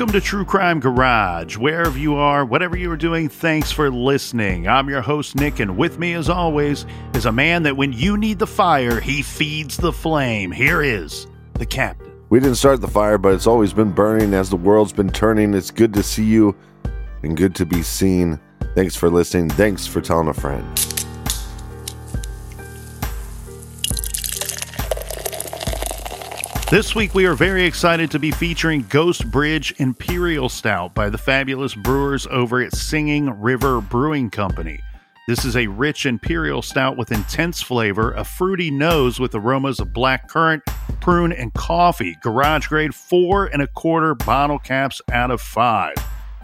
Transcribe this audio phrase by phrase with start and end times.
[0.00, 1.58] Welcome to True Crime Garage.
[1.58, 4.66] Wherever you are, whatever you are doing, thanks for listening.
[4.66, 8.16] I'm your host, Nick, and with me, as always, is a man that when you
[8.16, 10.52] need the fire, he feeds the flame.
[10.52, 12.10] Here is the captain.
[12.30, 15.52] We didn't start the fire, but it's always been burning as the world's been turning.
[15.52, 16.56] It's good to see you
[17.22, 18.40] and good to be seen.
[18.74, 19.50] Thanks for listening.
[19.50, 20.66] Thanks for telling a friend.
[26.70, 31.18] This week, we are very excited to be featuring Ghost Bridge Imperial Stout by the
[31.18, 34.78] fabulous brewers over at Singing River Brewing Company.
[35.26, 39.92] This is a rich imperial stout with intense flavor, a fruity nose with aromas of
[39.92, 40.62] black currant,
[41.00, 42.16] prune, and coffee.
[42.22, 45.96] Garage grade four and a quarter bottle caps out of five.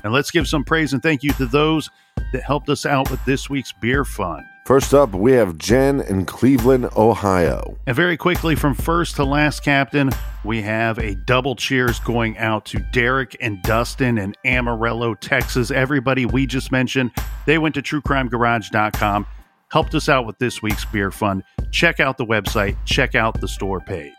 [0.03, 1.89] And let's give some praise and thank you to those
[2.33, 4.45] that helped us out with this week's beer fund.
[4.67, 7.79] First up, we have Jen in Cleveland, Ohio.
[7.87, 10.11] And very quickly, from first to last captain,
[10.43, 15.71] we have a double cheers going out to Derek and Dustin in Amarillo, Texas.
[15.71, 17.13] Everybody we just mentioned,
[17.47, 19.27] they went to truecrimegarage.com,
[19.69, 21.45] helped us out with this week's beer fund.
[21.71, 24.15] Check out the website, check out the store page.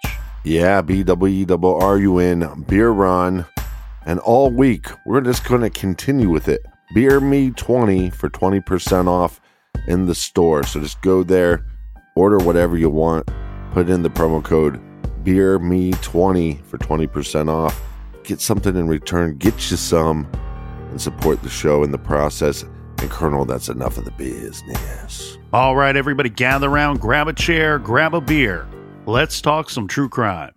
[0.45, 3.45] Yeah, B W E W R U N, beer run.
[4.05, 6.65] And all week, we're just going to continue with it.
[6.93, 9.41] Beer Me 20 for 20% off
[9.87, 10.63] in the store.
[10.63, 11.65] So just go there,
[12.15, 13.29] order whatever you want,
[13.71, 14.81] put in the promo code
[15.23, 17.81] Beer Me 20 for 20% off.
[18.23, 20.27] Get something in return, get you some,
[20.89, 22.63] and support the show in the process.
[22.99, 25.37] And Colonel, that's enough of the business.
[25.53, 28.67] All right, everybody, gather around, grab a chair, grab a beer.
[29.05, 30.51] Let's talk some true crime.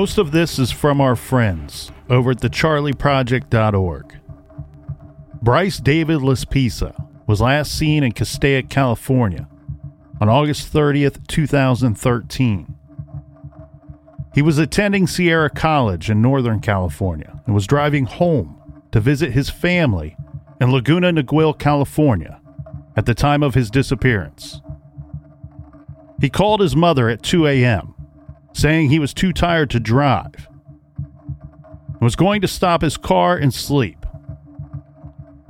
[0.00, 4.18] Most of this is from our friends over at thecharlieproject.org.
[5.42, 9.46] Bryce David Laspisa was last seen in Castaic, California
[10.18, 12.74] on August 30th, 2013.
[14.34, 19.50] He was attending Sierra College in Northern California and was driving home to visit his
[19.50, 20.16] family
[20.62, 22.40] in Laguna Niguel, California
[22.96, 24.62] at the time of his disappearance.
[26.22, 27.96] He called his mother at 2 a.m
[28.52, 30.48] saying he was too tired to drive
[30.96, 34.06] and was going to stop his car and sleep.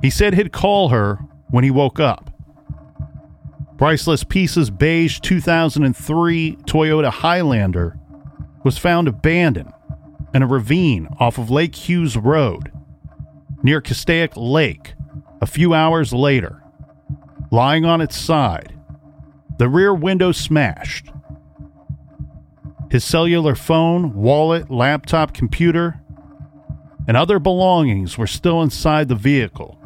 [0.01, 1.15] He said he'd call her
[1.49, 2.29] when he woke up.
[3.75, 7.97] Bryce Laspisa's beige 2003 Toyota Highlander
[8.63, 9.73] was found abandoned
[10.33, 12.71] in a ravine off of Lake Hughes Road
[13.63, 14.93] near Castaic Lake
[15.41, 16.61] a few hours later,
[17.49, 18.79] lying on its side,
[19.57, 21.10] the rear window smashed,
[22.91, 26.01] His cellular phone, wallet, laptop, computer,
[27.07, 29.79] and other belongings were still inside the vehicle.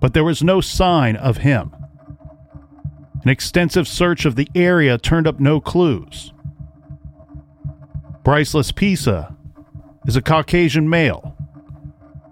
[0.00, 1.72] But there was no sign of him.
[3.22, 6.32] An extensive search of the area turned up no clues.
[8.24, 9.36] Bryce Laspisa
[10.08, 11.36] is a Caucasian male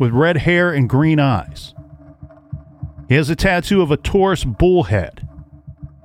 [0.00, 1.74] with red hair and green eyes.
[3.08, 5.28] He has a tattoo of a Taurus bullhead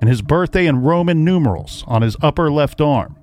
[0.00, 3.16] and his birthday in Roman numerals on his upper left arm.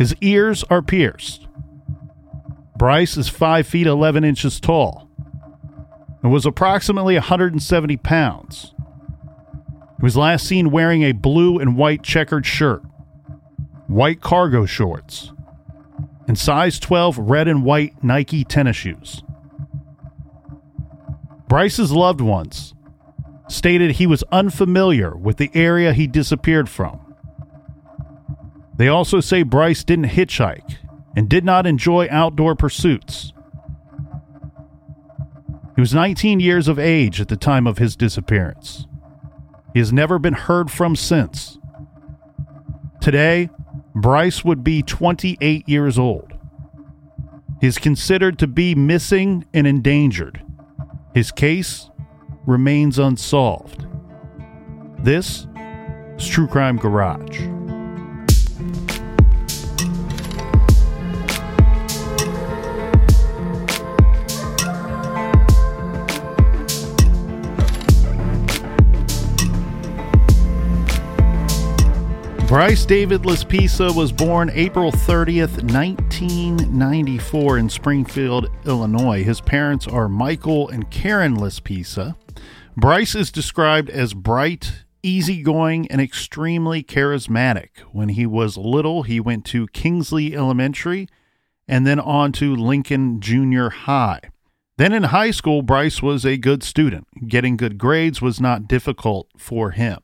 [0.00, 1.46] His ears are pierced.
[2.78, 5.10] Bryce is 5 feet 11 inches tall
[6.22, 8.72] and was approximately 170 pounds.
[9.98, 12.82] He was last seen wearing a blue and white checkered shirt,
[13.88, 15.32] white cargo shorts,
[16.26, 19.22] and size 12 red and white Nike tennis shoes.
[21.46, 22.72] Bryce's loved ones
[23.48, 27.09] stated he was unfamiliar with the area he disappeared from.
[28.80, 30.78] They also say Bryce didn't hitchhike
[31.14, 33.34] and did not enjoy outdoor pursuits.
[35.74, 38.86] He was 19 years of age at the time of his disappearance.
[39.74, 41.58] He has never been heard from since.
[43.02, 43.50] Today,
[43.94, 46.32] Bryce would be 28 years old.
[47.60, 50.42] He is considered to be missing and endangered.
[51.12, 51.90] His case
[52.46, 53.84] remains unsolved.
[55.00, 55.46] This
[56.16, 57.59] is True Crime Garage.
[72.50, 79.22] Bryce David Laspisa was born April 30th, 1994, in Springfield, Illinois.
[79.22, 82.16] His parents are Michael and Karen Laspisa.
[82.76, 87.68] Bryce is described as bright, easygoing, and extremely charismatic.
[87.92, 91.06] When he was little, he went to Kingsley Elementary
[91.68, 94.22] and then on to Lincoln Junior High.
[94.76, 97.06] Then in high school, Bryce was a good student.
[97.28, 100.00] Getting good grades was not difficult for him.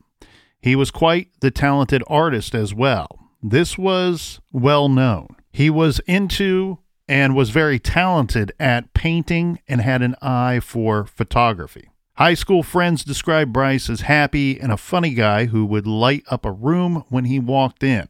[0.66, 3.30] He was quite the talented artist as well.
[3.40, 5.36] This was well known.
[5.52, 11.90] He was into and was very talented at painting and had an eye for photography.
[12.14, 16.44] High school friends described Bryce as happy and a funny guy who would light up
[16.44, 18.08] a room when he walked in.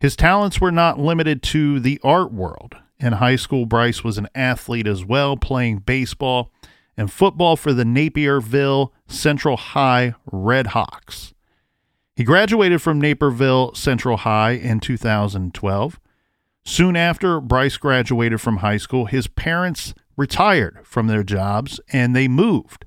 [0.00, 2.74] His talents were not limited to the art world.
[2.98, 6.52] In high school, Bryce was an athlete as well, playing baseball
[6.94, 11.32] and football for the Naperville Central High Red Hawks.
[12.18, 16.00] He graduated from Naperville Central High in 2012.
[16.64, 22.26] Soon after Bryce graduated from high school, his parents retired from their jobs and they
[22.26, 22.86] moved.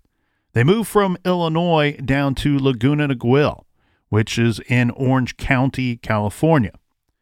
[0.52, 3.64] They moved from Illinois down to Laguna Niguel,
[4.10, 6.74] which is in Orange County, California.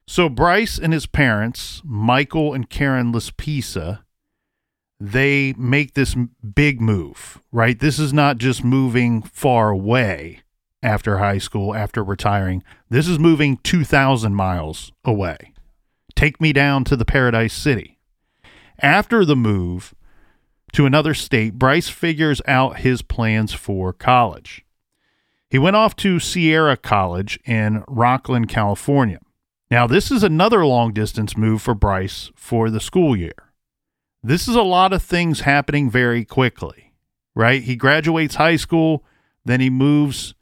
[0.07, 3.99] So Bryce and his parents, Michael and Karen Laspisa,
[4.99, 6.15] they make this
[6.55, 7.77] big move, right?
[7.77, 10.41] This is not just moving far away
[10.81, 12.63] after high school, after retiring.
[12.89, 15.53] This is moving 2,000 miles away.
[16.15, 17.97] Take me down to the Paradise City.
[18.81, 19.93] After the move
[20.73, 24.65] to another state, Bryce figures out his plans for college.
[25.49, 29.19] He went off to Sierra College in Rocklin, California.
[29.71, 33.51] Now, this is another long distance move for Bryce for the school year.
[34.21, 36.93] This is a lot of things happening very quickly,
[37.35, 37.63] right?
[37.63, 39.03] He graduates high school,
[39.45, 40.33] then he moves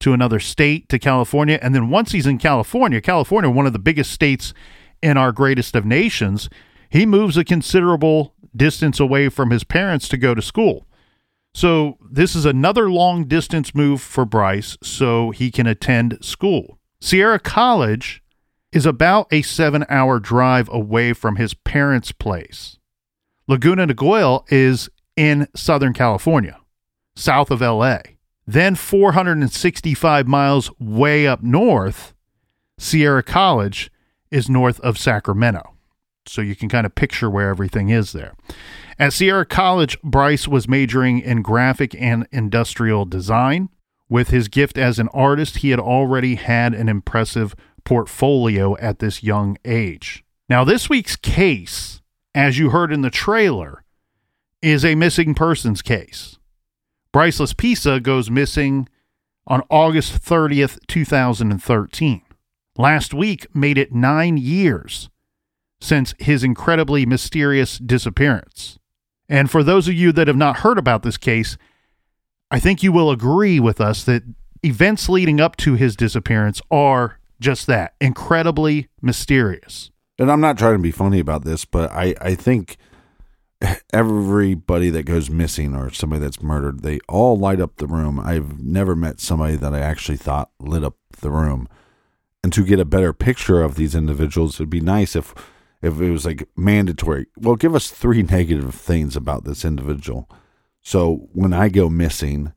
[0.00, 1.58] to another state to California.
[1.60, 4.54] And then once he's in California, California, one of the biggest states
[5.02, 6.48] in our greatest of nations,
[6.90, 10.86] he moves a considerable distance away from his parents to go to school.
[11.54, 16.78] So this is another long distance move for Bryce so he can attend school.
[17.00, 18.22] Sierra College
[18.72, 22.78] is about a seven hour drive away from his parents' place.
[23.46, 26.60] Laguna Niguel is in Southern California,
[27.16, 28.00] south of LA.
[28.48, 32.14] Then 465 miles way up north,
[32.78, 33.90] Sierra College
[34.30, 35.74] is north of Sacramento.
[36.24, 38.32] So you can kind of picture where everything is there.
[38.98, 43.68] At Sierra College, Bryce was majoring in graphic and industrial design.
[44.08, 49.22] With his gift as an artist, he had already had an impressive portfolio at this
[49.22, 50.24] young age.
[50.48, 52.00] Now, this week's case,
[52.34, 53.84] as you heard in the trailer,
[54.62, 56.37] is a missing persons case.
[57.12, 58.88] Bryce Laspisa goes missing
[59.46, 62.22] on August 30th, 2013.
[62.76, 65.08] Last week made it nine years
[65.80, 68.78] since his incredibly mysterious disappearance.
[69.28, 71.56] And for those of you that have not heard about this case,
[72.50, 74.22] I think you will agree with us that
[74.62, 79.90] events leading up to his disappearance are just that incredibly mysterious.
[80.18, 82.76] And I'm not trying to be funny about this, but I, I think
[83.92, 88.20] everybody that goes missing or somebody that's murdered, they all light up the room.
[88.20, 91.68] I've never met somebody that I actually thought lit up the room.
[92.42, 95.34] And to get a better picture of these individuals, it'd be nice if
[95.80, 97.26] if it was like mandatory.
[97.36, 100.28] Well, give us three negative things about this individual.
[100.80, 102.52] So when I go missing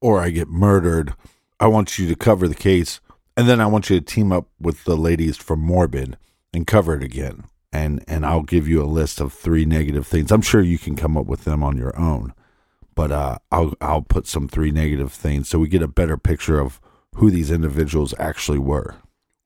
[0.00, 1.14] or I get murdered,
[1.58, 3.00] I want you to cover the case
[3.36, 6.16] and then I want you to team up with the ladies from Morbid
[6.52, 7.44] and cover it again.
[7.72, 10.32] And and I'll give you a list of three negative things.
[10.32, 12.34] I'm sure you can come up with them on your own.
[12.94, 16.58] But uh, I'll I'll put some three negative things so we get a better picture
[16.58, 16.80] of
[17.16, 18.96] who these individuals actually were.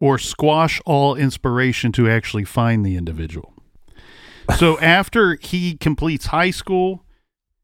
[0.01, 3.55] Or squash all inspiration to actually find the individual.
[4.59, 7.05] So after he completes high school,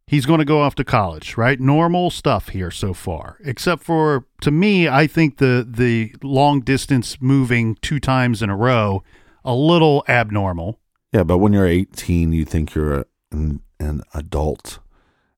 [0.06, 1.60] he's going to go off to college, right?
[1.60, 7.18] Normal stuff here so far, except for to me, I think the the long distance
[7.20, 9.02] moving two times in a row
[9.44, 10.78] a little abnormal.
[11.12, 14.78] Yeah, but when you're 18, you think you're a, an, an adult.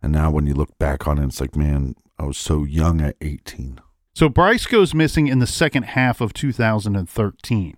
[0.03, 3.01] And now when you look back on it, it's like, man, I was so young
[3.01, 3.81] at 18.
[4.15, 7.77] So Bryce goes missing in the second half of 2013.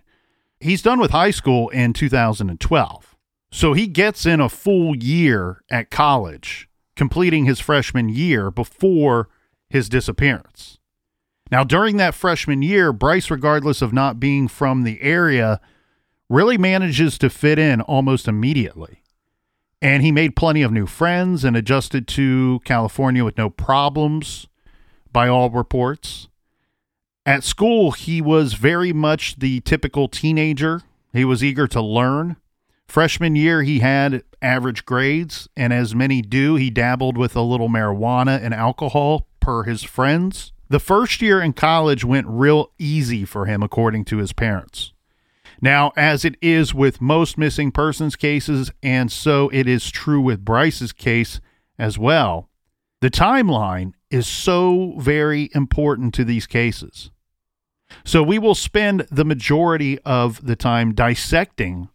[0.58, 3.14] He's done with high school in 2012.
[3.52, 9.28] So he gets in a full year at college, completing his freshman year before
[9.68, 10.78] his disappearance.
[11.52, 15.60] Now, during that freshman year, Bryce, regardless of not being from the area,
[16.34, 19.02] really manages to fit in almost immediately.
[19.80, 24.48] And he made plenty of new friends and adjusted to California with no problems,
[25.14, 26.28] by all reports.
[27.24, 30.82] At school, he was very much the typical teenager.
[31.12, 32.36] He was eager to learn.
[32.86, 37.68] Freshman year, he had average grades, and as many do, he dabbled with a little
[37.68, 40.52] marijuana and alcohol per his friends.
[40.68, 44.93] The first year in college went real easy for him, according to his parents.
[45.64, 50.44] Now, as it is with most missing persons cases, and so it is true with
[50.44, 51.40] Bryce's case
[51.78, 52.50] as well,
[53.00, 57.10] the timeline is so very important to these cases.
[58.04, 61.88] So we will spend the majority of the time dissecting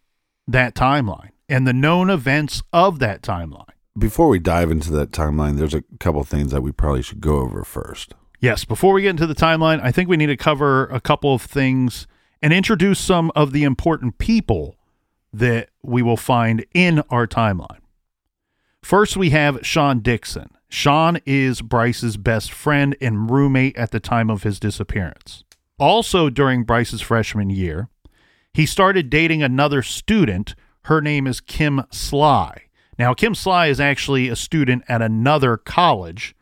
[0.48, 3.70] that timeline and the known events of that timeline.
[3.96, 7.38] Before we dive into that timeline, there's a couple things that we probably should go
[7.38, 8.16] over first.
[8.40, 11.36] Yes, before we get into the timeline, I think we need to cover a couple
[11.36, 12.08] of things
[12.42, 14.78] and introduce some of the important people
[15.32, 17.80] that we will find in our timeline.
[18.82, 20.50] First, we have Sean Dixon.
[20.70, 25.44] Sean is Bryce's best friend and roommate at the time of his disappearance.
[25.78, 27.90] Also, during Bryce's freshman year,
[28.54, 30.56] he started dating another student.
[30.84, 32.64] Her name is Kim Sly.
[32.98, 36.36] Now, Kim Sly is actually a student at another college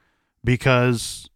[0.44, 1.30] because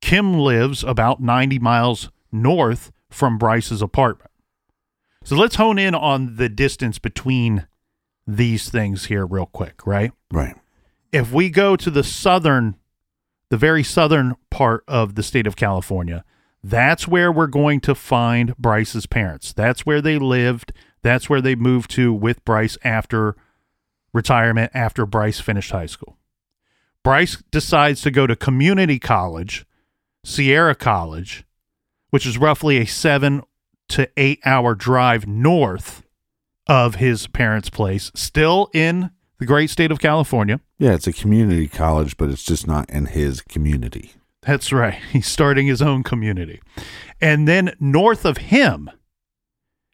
[0.00, 4.30] Kim lives about 90 miles north from Bryce's apartment.
[5.24, 7.66] So let's hone in on the distance between
[8.26, 10.12] these things here, real quick, right?
[10.30, 10.54] Right.
[11.12, 12.76] If we go to the southern,
[13.48, 16.24] the very southern part of the state of California,
[16.62, 19.52] that's where we're going to find Bryce's parents.
[19.52, 20.72] That's where they lived.
[21.02, 23.36] That's where they moved to with Bryce after
[24.12, 26.16] retirement, after Bryce finished high school.
[27.02, 29.66] Bryce decides to go to community college,
[30.24, 31.44] Sierra College,
[32.14, 33.42] which is roughly a seven
[33.88, 36.04] to eight hour drive north
[36.68, 40.60] of his parents' place, still in the great state of California.
[40.78, 44.12] Yeah, it's a community college, but it's just not in his community.
[44.42, 44.94] That's right.
[45.12, 46.60] He's starting his own community.
[47.20, 48.92] And then north of him,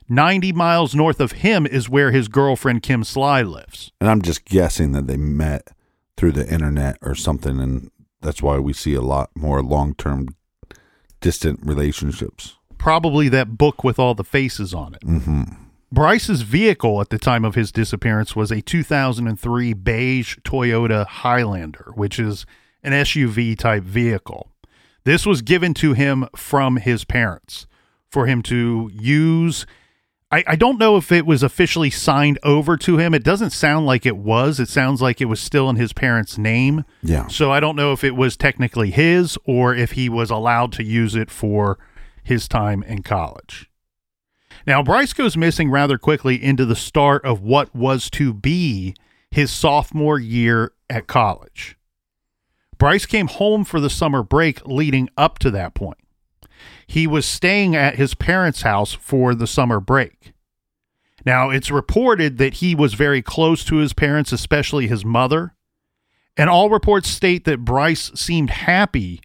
[0.06, 3.92] 90 miles north of him, is where his girlfriend Kim Sly lives.
[3.98, 5.68] And I'm just guessing that they met
[6.18, 7.58] through the internet or something.
[7.58, 10.28] And that's why we see a lot more long term
[11.20, 12.56] distant relationships.
[12.78, 15.02] Probably that book with all the faces on it.
[15.02, 15.42] Mm-hmm.
[15.92, 22.18] Bryce's vehicle at the time of his disappearance was a 2003 beige Toyota Highlander, which
[22.18, 22.46] is
[22.82, 24.50] an SUV type vehicle.
[25.04, 27.66] This was given to him from his parents
[28.10, 29.66] for him to use
[30.32, 33.14] I, I don't know if it was officially signed over to him.
[33.14, 34.60] It doesn't sound like it was.
[34.60, 36.84] It sounds like it was still in his parents' name.
[37.02, 37.26] Yeah.
[37.26, 40.84] So I don't know if it was technically his or if he was allowed to
[40.84, 41.78] use it for
[42.22, 43.68] his time in college.
[44.66, 48.94] Now, Bryce goes missing rather quickly into the start of what was to be
[49.30, 51.76] his sophomore year at college.
[52.78, 55.98] Bryce came home for the summer break leading up to that point
[56.90, 60.19] he was staying at his parents' house for the summer break.
[61.24, 65.54] Now, it's reported that he was very close to his parents, especially his mother.
[66.36, 69.20] And all reports state that Bryce seemed happy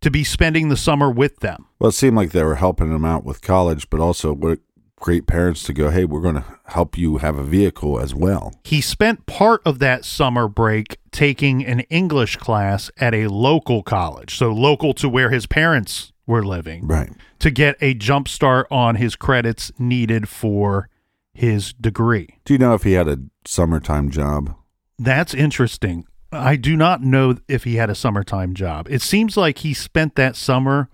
[0.00, 1.66] to be spending the summer with them.
[1.78, 4.58] Well, it seemed like they were helping him out with college, but also what
[4.98, 8.52] great parents to go, hey, we're going to help you have a vehicle as well.
[8.64, 14.36] He spent part of that summer break taking an English class at a local college,
[14.36, 17.10] so local to where his parents were living, Right.
[17.38, 20.88] to get a jump start on his credits needed for
[21.36, 22.38] his degree.
[22.44, 24.54] Do you know if he had a summertime job?
[24.98, 26.06] That's interesting.
[26.32, 28.88] I do not know if he had a summertime job.
[28.90, 30.88] It seems like he spent that summer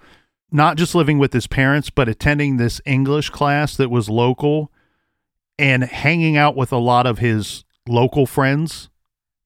[0.50, 4.70] not just living with his parents, but attending this English class that was local
[5.58, 8.90] and hanging out with a lot of his local friends,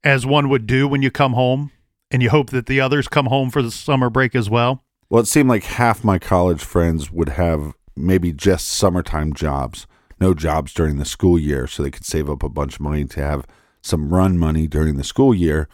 [0.02, 1.70] as one would do when you come home
[2.10, 4.82] and you hope that the others come home for the summer break as well.
[5.08, 9.86] Well, it seemed like half my college friends would have maybe just summertime jobs,
[10.20, 13.04] no jobs during the school year, so they could save up a bunch of money
[13.04, 13.46] to have
[13.82, 15.68] some run money during the school year.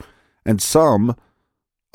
[0.44, 1.16] And some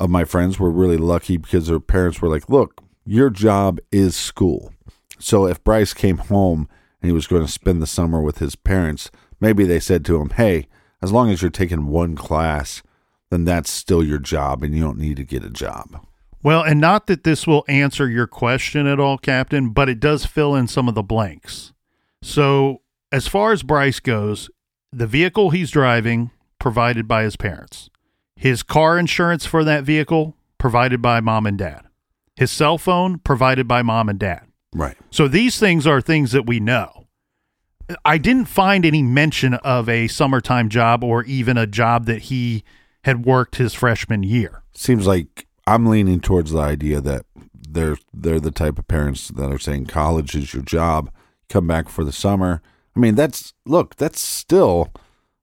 [0.00, 4.16] of my friends were really lucky because their parents were like, look, your job is
[4.16, 4.72] school.
[5.18, 6.68] So if Bryce came home
[7.00, 10.20] and he was going to spend the summer with his parents, maybe they said to
[10.20, 10.66] him, hey,
[11.02, 12.82] as long as you're taking one class,
[13.30, 16.04] then that's still your job and you don't need to get a job.
[16.42, 20.24] Well, and not that this will answer your question at all, Captain, but it does
[20.24, 21.72] fill in some of the blanks.
[22.22, 22.82] So,
[23.12, 24.50] as far as Bryce goes,
[24.92, 27.90] the vehicle he's driving provided by his parents.
[28.36, 31.82] His car insurance for that vehicle provided by mom and dad.
[32.36, 34.42] His cell phone provided by mom and dad.
[34.72, 34.96] Right.
[35.10, 37.06] So these things are things that we know.
[38.04, 42.62] I didn't find any mention of a summertime job or even a job that he
[43.04, 44.62] had worked his freshman year.
[44.74, 49.50] seems like I'm leaning towards the idea that they're they're the type of parents that
[49.50, 51.10] are saying college is your job.
[51.48, 52.62] Come back for the summer.
[52.94, 54.92] I mean, that's look, that's still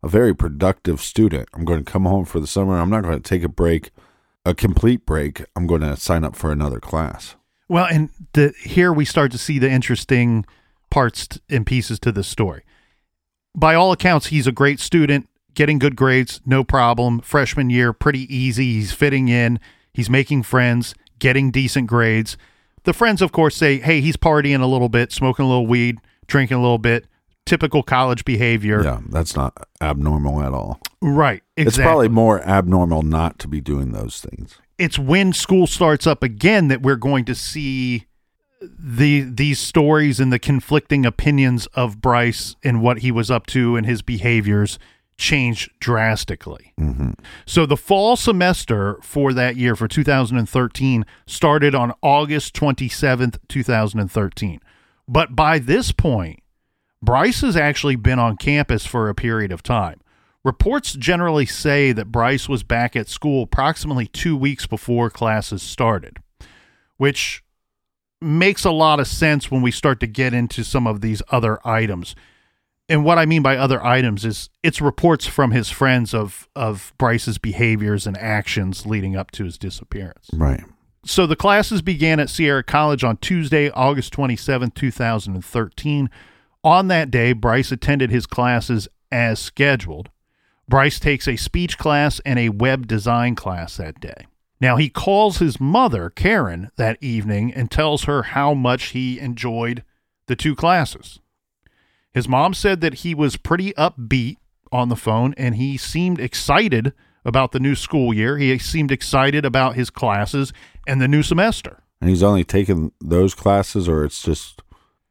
[0.04, 1.50] a very productive student.
[1.54, 2.78] I'm going to come home for the summer.
[2.78, 3.92] I'm not going to take a break,
[4.46, 5.46] a complete break.
[5.56, 7.36] I'm going to sign up for another class.
[7.68, 10.46] Well, and the here we start to see the interesting
[10.92, 12.64] parts and pieces to this story.
[13.56, 17.22] By all accounts, he's a great student, getting good grades, no problem.
[17.22, 18.74] Freshman year, pretty easy.
[18.74, 19.60] He's fitting in,
[19.94, 22.38] he's making friends, getting decent grades.
[22.86, 26.00] The friends, of course, say, hey, he's partying a little bit, smoking a little weed,
[26.28, 27.06] drinking a little bit.
[27.46, 28.84] Typical college behavior.
[28.84, 30.80] Yeah, that's not abnormal at all.
[31.02, 31.44] Right.
[31.58, 31.68] Exactly.
[31.68, 34.56] It's probably more abnormal not to be doing those things.
[34.80, 38.06] it's when school starts up again that we're going to see
[38.62, 43.76] the these stories and the conflicting opinions of Bryce and what he was up to
[43.76, 44.80] and his behaviors
[45.18, 46.74] change drastically.
[46.80, 47.12] Mm-hmm.
[47.46, 54.60] So the fall semester for that year for 2013 started on August 27th, 2013.
[55.08, 56.42] But by this point,
[57.02, 60.02] Bryce has actually been on campus for a period of time.
[60.44, 66.18] Reports generally say that Bryce was back at school approximately two weeks before classes started,
[66.98, 67.44] which
[68.22, 71.60] makes a lot of sense when we start to get into some of these other
[71.68, 72.16] items.
[72.88, 76.94] And what I mean by other items is it's reports from his friends of of
[76.98, 80.30] Bryce's behaviors and actions leading up to his disappearance.
[80.34, 80.64] Right.
[81.06, 86.10] So the classes began at Sierra College on Tuesday, August 27, 2013.
[86.64, 90.10] On that day, Bryce attended his classes as scheduled.
[90.68, 94.26] Bryce takes a speech class and a web design class that day.
[94.60, 99.84] Now, he calls his mother, Karen, that evening and tells her how much he enjoyed
[100.26, 101.20] the two classes.
[102.16, 104.38] His mom said that he was pretty upbeat
[104.72, 106.94] on the phone and he seemed excited
[107.26, 108.38] about the new school year.
[108.38, 110.54] He seemed excited about his classes
[110.88, 111.84] and the new semester.
[112.00, 114.62] And he's only taken those classes, or it's just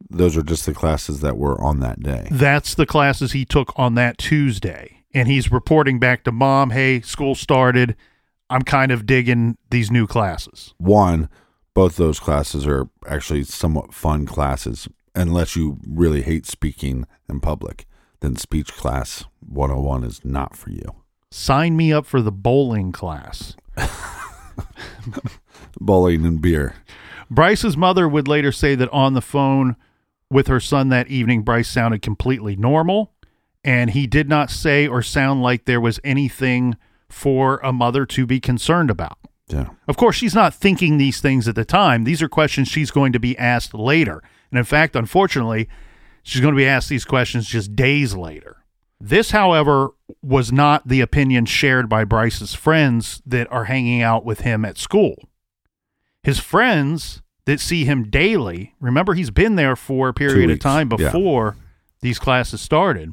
[0.09, 2.29] those are just the classes that were on that day.
[2.31, 5.05] That's the classes he took on that Tuesday.
[5.12, 7.97] And he's reporting back to mom, hey, school started.
[8.49, 10.73] I'm kind of digging these new classes.
[10.79, 11.29] One,
[11.75, 17.87] both those classes are actually somewhat fun classes, unless you really hate speaking in public.
[18.20, 20.94] Then speech class 101 is not for you.
[21.31, 23.57] Sign me up for the bowling class.
[25.81, 26.77] Bowling and beer.
[27.31, 29.77] Bryce's mother would later say that on the phone
[30.31, 33.12] with her son that evening, Bryce sounded completely normal,
[33.64, 36.77] and he did not say or sound like there was anything
[37.09, 39.18] for a mother to be concerned about.
[39.48, 39.70] Yeah.
[39.88, 42.05] Of course, she's not thinking these things at the time.
[42.05, 44.22] These are questions she's going to be asked later.
[44.55, 45.69] And in fact, unfortunately,
[46.23, 48.59] she's going to be asked these questions just days later.
[49.01, 49.90] This, however,
[50.23, 54.79] was not the opinion shared by Bryce's friends that are hanging out with him at
[54.79, 55.29] school.
[56.23, 60.88] His friends that see him daily, remember he's been there for a period of time
[60.93, 60.99] yeah.
[60.99, 61.57] before
[62.01, 63.12] these classes started.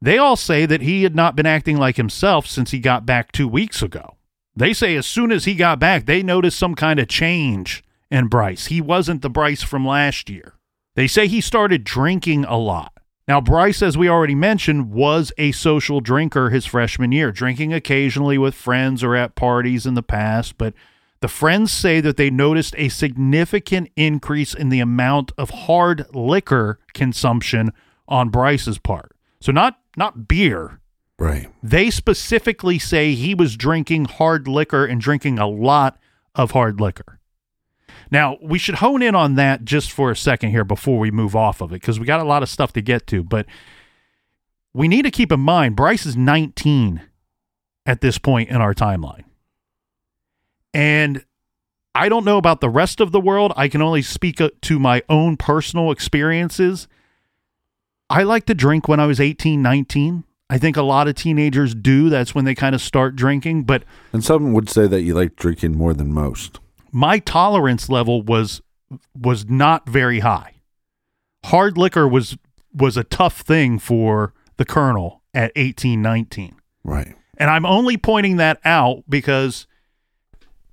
[0.00, 3.32] They all say that he had not been acting like himself since he got back
[3.32, 4.14] two weeks ago.
[4.54, 8.28] They say as soon as he got back, they noticed some kind of change in
[8.28, 8.66] Bryce.
[8.66, 10.54] He wasn't the Bryce from last year.
[10.94, 12.92] They say he started drinking a lot.
[13.28, 18.38] Now, Bryce, as we already mentioned, was a social drinker his freshman year, drinking occasionally
[18.38, 20.56] with friends or at parties in the past.
[20.56, 20.72] But
[21.20, 26.78] the friends say that they noticed a significant increase in the amount of hard liquor
[26.94, 27.72] consumption
[28.08, 29.12] on Bryce's part.
[29.40, 30.80] So not not beer.
[31.18, 31.48] Right.
[31.62, 35.98] They specifically say he was drinking hard liquor and drinking a lot
[36.34, 37.17] of hard liquor.
[38.10, 41.36] Now, we should hone in on that just for a second here before we move
[41.36, 43.22] off of it because we got a lot of stuff to get to.
[43.22, 43.46] But
[44.72, 47.02] we need to keep in mind Bryce is 19
[47.84, 49.24] at this point in our timeline.
[50.72, 51.24] And
[51.94, 53.52] I don't know about the rest of the world.
[53.56, 56.86] I can only speak uh, to my own personal experiences.
[58.08, 60.24] I like to drink when I was 18, 19.
[60.50, 62.08] I think a lot of teenagers do.
[62.08, 63.64] That's when they kind of start drinking.
[63.64, 66.60] But And some would say that you like drinking more than most.
[66.92, 68.62] My tolerance level was
[69.16, 70.54] was not very high.
[71.44, 72.36] Hard liquor was
[72.72, 76.56] was a tough thing for the colonel at 18, 19.
[76.84, 77.14] Right.
[77.36, 79.66] And I'm only pointing that out because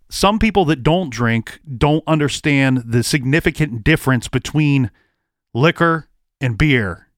[0.09, 4.91] some people that don't drink don't understand the significant difference between
[5.53, 6.09] liquor
[6.41, 7.09] and beer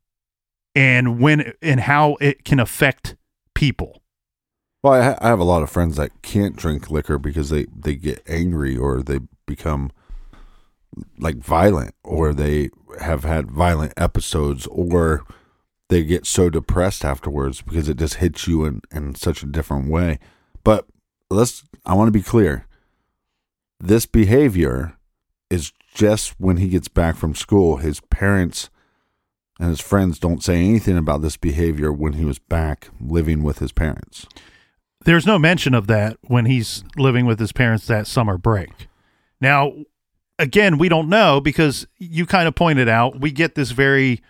[0.76, 3.16] and when and how it can affect
[3.54, 4.02] people.
[4.88, 7.66] Well, I, ha- I have a lot of friends that can't drink liquor because they,
[7.76, 9.92] they get angry or they become
[11.20, 12.70] like violent or they
[13.02, 15.26] have had violent episodes or
[15.90, 19.90] they get so depressed afterwards because it just hits you in, in such a different
[19.90, 20.20] way.
[20.64, 20.86] But
[21.30, 22.66] let's, I want to be clear.
[23.82, 24.96] This behavior
[25.50, 27.76] is just when he gets back from school.
[27.76, 28.70] His parents
[29.60, 33.60] and his friends don't say anything about this behavior when he was back living with
[33.60, 34.26] his parents.
[35.08, 38.90] There's no mention of that when he's living with his parents that summer break.
[39.40, 39.72] Now,
[40.38, 44.22] again, we don't know because you kind of pointed out we get this very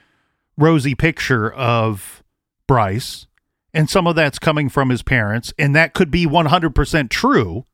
[0.55, 2.21] rosy picture of
[2.67, 3.25] Bryce,
[3.73, 7.65] and some of that's coming from his parents, and that could be 100% true.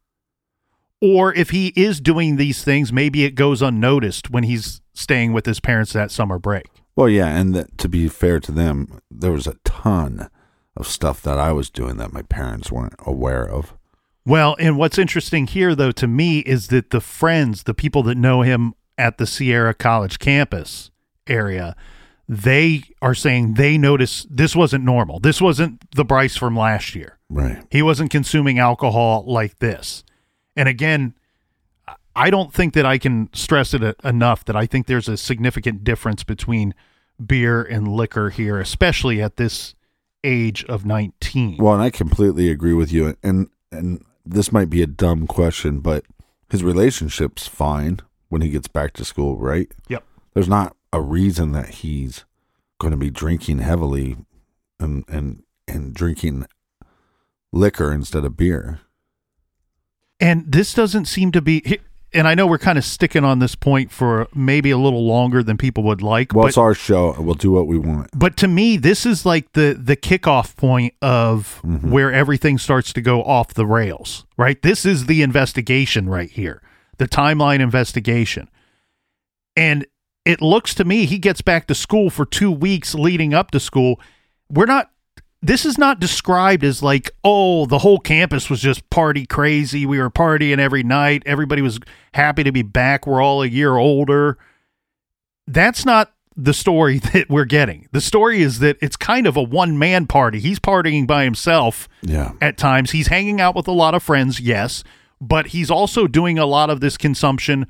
[1.02, 5.46] Or if he is doing these things, maybe it goes unnoticed when he's staying with
[5.46, 6.68] his parents that summer break.
[6.96, 10.30] Well, yeah, and that, to be fair to them, there was a ton
[10.76, 13.74] of stuff that I was doing that my parents weren't aware of.
[14.26, 18.16] Well, and what's interesting here, though, to me, is that the friends, the people that
[18.16, 20.92] know him at the Sierra College campus
[21.28, 21.76] area,
[22.28, 25.20] they are saying they notice this wasn't normal.
[25.20, 27.18] This wasn't the Bryce from last year.
[27.30, 27.64] Right.
[27.70, 30.04] He wasn't consuming alcohol like this.
[30.56, 31.16] And again,
[32.16, 35.84] I don't think that I can stress it enough that I think there's a significant
[35.84, 36.74] difference between
[37.24, 39.76] beer and liquor here, especially at this
[40.24, 41.58] age of 19.
[41.58, 43.16] Well, and I completely agree with you.
[43.24, 46.06] And and this might be a dumb question, but
[46.50, 49.72] his relationship's fine when he gets back to school, right?
[49.90, 50.04] Yep.
[50.34, 52.26] There's not a reason that he's
[52.80, 54.18] going to be drinking heavily
[54.80, 56.46] and and and drinking
[57.52, 58.82] liquor instead of beer.
[60.20, 61.80] And this doesn't seem to be.
[62.16, 65.42] And I know we're kind of sticking on this point for maybe a little longer
[65.42, 66.32] than people would like.
[66.34, 67.16] Well, but, it's our show.
[67.20, 68.12] We'll do what we want.
[68.14, 71.90] but to me, this is like the the kickoff point of Mm-hmm.
[71.92, 74.26] where everything starts to go off the rails.
[74.38, 74.62] Right.
[74.62, 76.62] This is the investigation right here,
[76.98, 78.50] the timeline investigation,
[79.56, 79.86] and
[80.26, 83.60] it looks to me he gets back to school for two weeks leading up to
[83.60, 84.00] school.
[84.50, 84.92] We're not
[85.44, 89.86] this is not described as like, oh, the whole campus was just party crazy.
[89.86, 91.22] We were partying every night.
[91.26, 91.80] Everybody was
[92.14, 93.06] happy to be back.
[93.06, 94.38] We're all a year older.
[95.46, 97.90] That's not the story that we're getting.
[97.92, 100.40] The story is that it's kind of a one man party.
[100.40, 102.32] He's partying by himself Yeah.
[102.42, 102.92] at times.
[102.92, 104.84] He's hanging out with a lot of friends, yes,
[105.20, 107.68] but he's also doing a lot of this consumption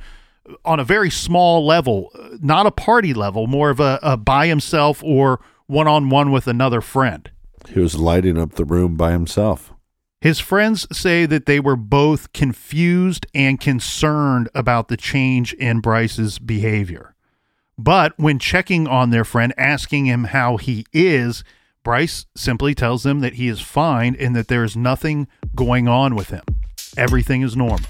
[0.63, 5.01] on a very small level, not a party level, more of a, a by himself
[5.03, 7.31] or one on one with another friend.
[7.69, 9.73] He was lighting up the room by himself.
[10.21, 16.39] His friends say that they were both confused and concerned about the change in Bryce's
[16.39, 17.13] behavior.
[17.77, 21.43] But when checking on their friend, asking him how he is,
[21.83, 26.15] Bryce simply tells them that he is fine and that there is nothing going on
[26.15, 26.43] with him.
[26.95, 27.89] Everything is normal.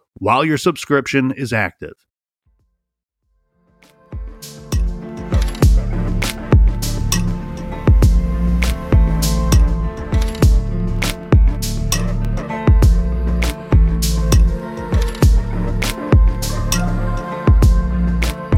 [0.21, 1.95] while your subscription is active.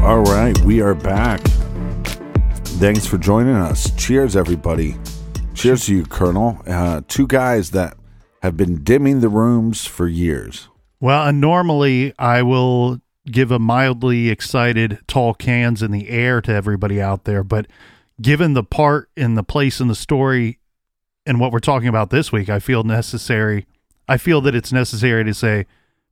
[0.02, 1.40] All right, we are back.
[2.76, 3.90] Thanks for joining us.
[3.96, 4.96] Cheers, everybody.
[5.54, 6.60] Cheers to you, Colonel.
[6.66, 7.96] Uh, two guys that
[8.42, 10.68] have been dimming the rooms for years.
[11.04, 16.50] Well, and normally I will give a mildly excited tall cans in the air to
[16.50, 17.66] everybody out there, but
[18.22, 20.60] given the part and the place in the story
[21.26, 23.66] and what we're talking about this week, I feel necessary.
[24.08, 25.66] I feel that it's necessary to say,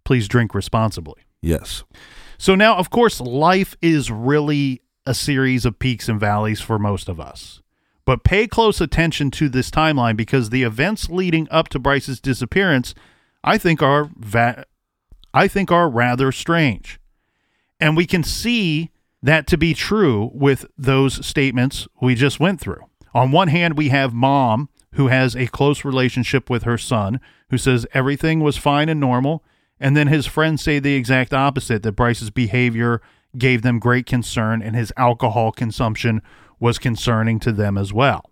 [0.04, 1.22] please drink responsibly.
[1.40, 1.84] Yes.
[2.36, 7.08] So now, of course, life is really a series of peaks and valleys for most
[7.08, 7.62] of us.
[8.04, 12.94] But pay close attention to this timeline because the events leading up to Bryce's disappearance,
[13.42, 14.66] I think are va-
[15.34, 17.00] I think are rather strange.
[17.80, 18.90] And we can see
[19.22, 22.84] that to be true with those statements we just went through.
[23.14, 27.58] On one hand, we have mom who has a close relationship with her son who
[27.58, 29.44] says everything was fine and normal
[29.82, 33.02] and then his friends say the exact opposite that Bryce's behavior
[33.36, 36.22] gave them great concern and his alcohol consumption
[36.60, 38.30] was concerning to them as well.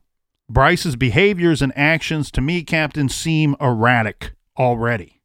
[0.48, 5.19] Bryce's behaviors and actions to me, Captain, seem erratic already.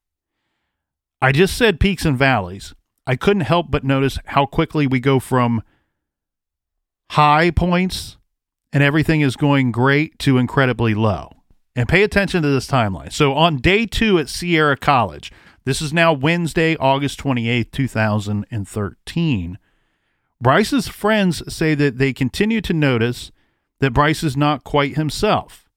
[1.25, 2.75] I just said peaks and valleys.
[3.07, 5.63] I couldn't help but notice how quickly we go from
[7.09, 8.17] high points
[8.71, 11.31] and everything is going great to incredibly low.
[11.75, 13.11] And pay attention to this timeline.
[13.11, 15.31] So on day two at Sierra College,
[15.63, 19.57] this is now Wednesday, August 28th, 2013.
[20.39, 23.31] Bryce's friends say that they continue to notice
[23.79, 25.67] that Bryce is not quite himself.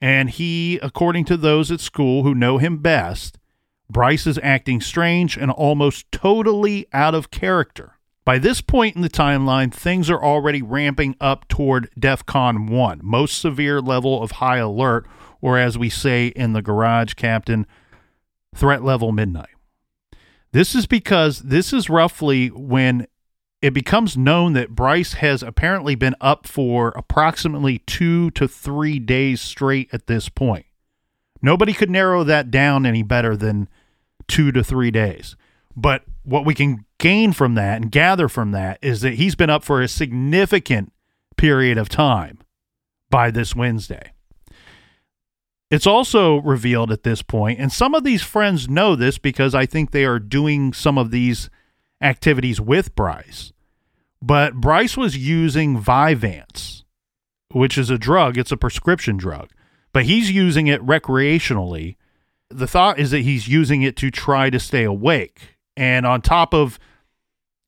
[0.00, 3.40] And he, according to those at school who know him best,
[3.88, 7.92] Bryce is acting strange and almost totally out of character.
[8.24, 13.38] By this point in the timeline, things are already ramping up toward DEFCON 1, most
[13.38, 15.06] severe level of high alert,
[15.40, 17.66] or as we say in the garage, Captain,
[18.52, 19.50] threat level midnight.
[20.50, 23.06] This is because this is roughly when
[23.62, 29.40] it becomes known that Bryce has apparently been up for approximately two to three days
[29.40, 30.66] straight at this point.
[31.42, 33.68] Nobody could narrow that down any better than
[34.28, 35.36] two to three days.
[35.76, 39.50] But what we can gain from that and gather from that is that he's been
[39.50, 40.92] up for a significant
[41.36, 42.38] period of time
[43.10, 44.12] by this Wednesday.
[45.70, 49.66] It's also revealed at this point, and some of these friends know this because I
[49.66, 51.50] think they are doing some of these
[52.00, 53.52] activities with Bryce.
[54.22, 56.84] But Bryce was using Vyvanse,
[57.50, 59.50] which is a drug, it's a prescription drug,
[59.92, 61.96] but he's using it recreationally.
[62.50, 65.56] The thought is that he's using it to try to stay awake.
[65.76, 66.78] And on top of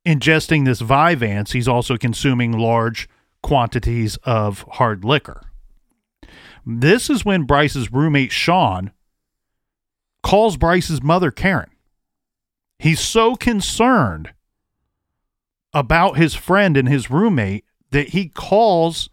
[0.07, 3.09] ingesting this Vyvanse, he's also consuming large
[3.43, 5.43] quantities of hard liquor.
[6.64, 8.93] This is when Bryce's roommate, Sean,
[10.23, 11.71] calls Bryce's mother, Karen.
[12.79, 14.33] He's so concerned
[15.73, 19.09] about his friend and his roommate that he calls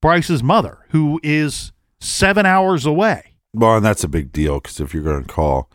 [0.00, 3.31] Bryce's mother, who is seven hours away.
[3.54, 5.68] Well, and that's a big deal because if you're going to call,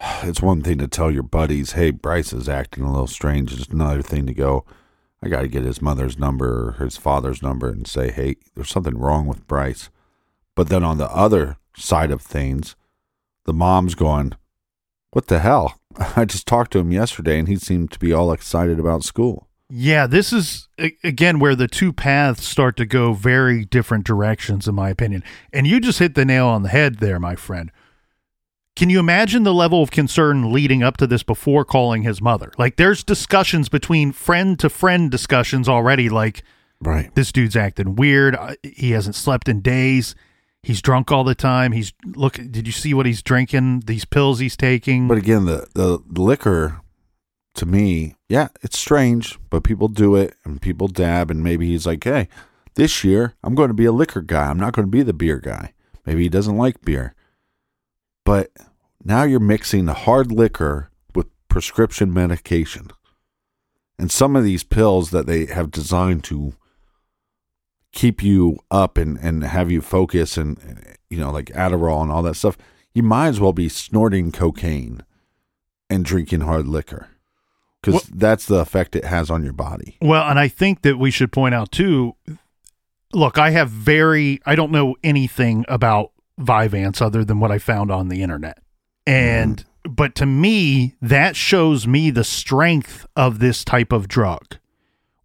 [0.22, 3.52] it's one thing to tell your buddies, hey, Bryce is acting a little strange.
[3.52, 4.64] It's another thing to go,
[5.22, 8.70] I got to get his mother's number or his father's number and say, hey, there's
[8.70, 9.88] something wrong with Bryce.
[10.54, 12.76] But then on the other side of things,
[13.44, 14.32] the mom's going,
[15.10, 15.80] What the hell?
[16.16, 19.48] I just talked to him yesterday and he seemed to be all excited about school.
[19.76, 20.68] Yeah, this is
[21.02, 25.24] again where the two paths start to go very different directions, in my opinion.
[25.52, 27.72] And you just hit the nail on the head there, my friend.
[28.76, 32.52] Can you imagine the level of concern leading up to this before calling his mother?
[32.56, 36.08] Like, there's discussions between friend to friend discussions already.
[36.08, 36.44] Like,
[36.80, 38.36] right, this dude's acting weird.
[38.62, 40.14] He hasn't slept in days.
[40.62, 41.72] He's drunk all the time.
[41.72, 42.34] He's look.
[42.34, 43.82] Did you see what he's drinking?
[43.86, 45.08] These pills he's taking.
[45.08, 46.80] But again, the the liquor,
[47.54, 51.86] to me, yeah, it's strange, but people do it and people dab, and maybe he's
[51.86, 52.28] like, hey,
[52.74, 54.48] this year I'm going to be a liquor guy.
[54.48, 55.72] I'm not going to be the beer guy.
[56.04, 57.14] Maybe he doesn't like beer,
[58.24, 58.50] but
[59.04, 62.88] now you're mixing the hard liquor with prescription medication,
[63.98, 66.54] and some of these pills that they have designed to
[67.92, 72.22] keep you up and, and have you focus and, you know, like Adderall and all
[72.22, 72.58] that stuff,
[72.92, 75.04] you might as well be snorting cocaine
[75.88, 77.08] and drinking hard liquor
[77.84, 79.96] because that's the effect it has on your body.
[80.00, 82.16] Well, and I think that we should point out too.
[83.12, 87.90] Look, I have very, I don't know anything about Vyvanse other than what I found
[87.90, 88.58] on the internet.
[89.06, 89.92] And mm-hmm.
[89.92, 94.56] but to me, that shows me the strength of this type of drug.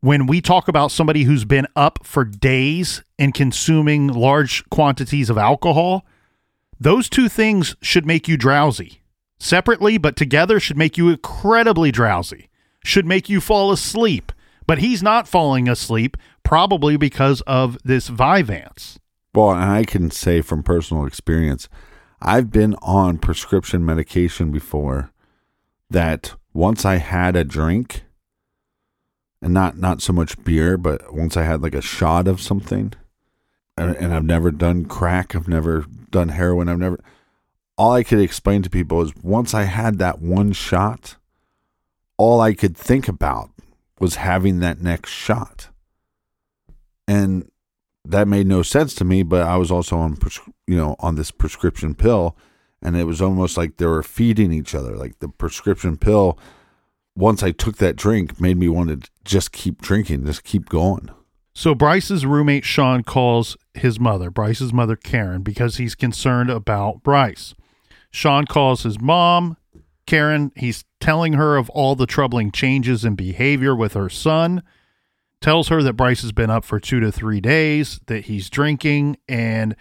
[0.02, 5.38] When we talk about somebody who's been up for days and consuming large quantities of
[5.38, 6.06] alcohol,
[6.80, 9.02] those two things should make you drowsy.
[9.40, 12.49] Separately, but together should make you incredibly drowsy.
[12.84, 14.32] Should make you fall asleep.
[14.66, 18.98] But he's not falling asleep, probably because of this Vyvanse.
[19.34, 21.70] Well, and I can say from personal experience,
[22.22, 25.12] I've been on prescription medication before
[25.90, 28.04] that once I had a drink
[29.42, 32.94] and not not so much beer, but once I had like a shot of something
[33.78, 37.00] and, and I've never done crack, I've never done heroin, I've never
[37.78, 41.16] all I could explain to people is once I had that one shot,
[42.20, 43.50] all I could think about
[43.98, 45.70] was having that next shot.
[47.08, 47.50] And
[48.04, 50.18] that made no sense to me, but I was also on,
[50.68, 52.36] you know, on this prescription pill,
[52.82, 54.98] and it was almost like they were feeding each other.
[54.98, 56.38] Like the prescription pill,
[57.16, 61.10] once I took that drink, made me want to just keep drinking, just keep going.
[61.54, 67.56] So Bryce's roommate Sean calls his mother, Bryce's mother Karen, because he's concerned about Bryce.
[68.12, 69.56] Sean calls his mom,
[70.06, 70.52] Karen.
[70.56, 74.64] He's telling her of all the troubling changes in behavior with her son
[75.42, 79.18] tells her that Bryce has been up for two to three days, that he's drinking,
[79.28, 79.76] and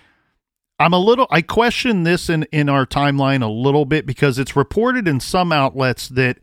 [0.79, 4.55] I'm a little I question this in in our timeline a little bit because it's
[4.55, 6.39] reported in some outlets that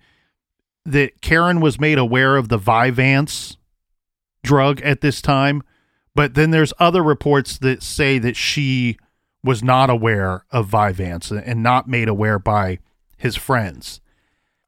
[0.85, 3.57] that Karen was made aware of the Vyvanse
[4.43, 5.63] drug at this time,
[6.13, 8.97] but then there's other reports that say that she
[9.43, 12.79] was not aware of Vyvanse and not made aware by
[13.17, 14.01] his friends.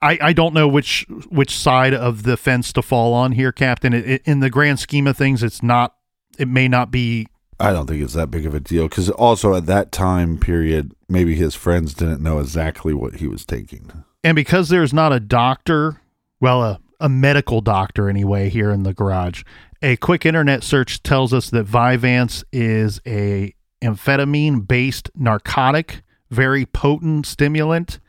[0.01, 3.93] I, I don't know which which side of the fence to fall on here, Captain.
[3.93, 5.95] It, it, in the grand scheme of things, it's not.
[6.37, 7.27] It may not be.
[7.59, 10.93] I don't think it's that big of a deal because also at that time period,
[11.09, 14.03] maybe his friends didn't know exactly what he was taking.
[14.23, 15.99] And because there's not a doctor,
[16.39, 19.41] well, a, a medical doctor anyway, here in the garage,
[19.81, 27.25] a quick internet search tells us that Vyvanse is a amphetamine based narcotic, very potent
[27.25, 27.99] stimulant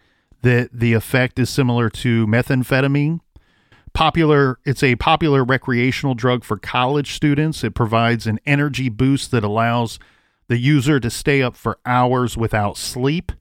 [0.43, 3.21] that the effect is similar to methamphetamine.
[3.93, 7.65] Popular, it's a popular recreational drug for college students.
[7.65, 9.99] It provides an energy boost that allows
[10.47, 13.33] the user to stay up for hours without sleep.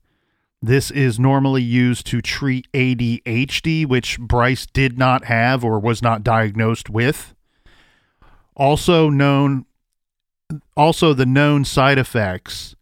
[0.60, 6.24] This is normally used to treat ADHD, which Bryce did not have or was not
[6.24, 7.34] diagnosed with.
[8.56, 9.66] Also known
[10.76, 12.74] also the known side effects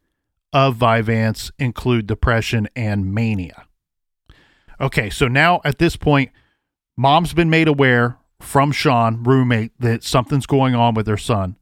[0.52, 3.66] of Vyvanse include depression and mania.
[4.80, 6.30] Okay, so now at this point,
[6.96, 11.56] mom's been made aware from Sean, roommate, that something's going on with her son.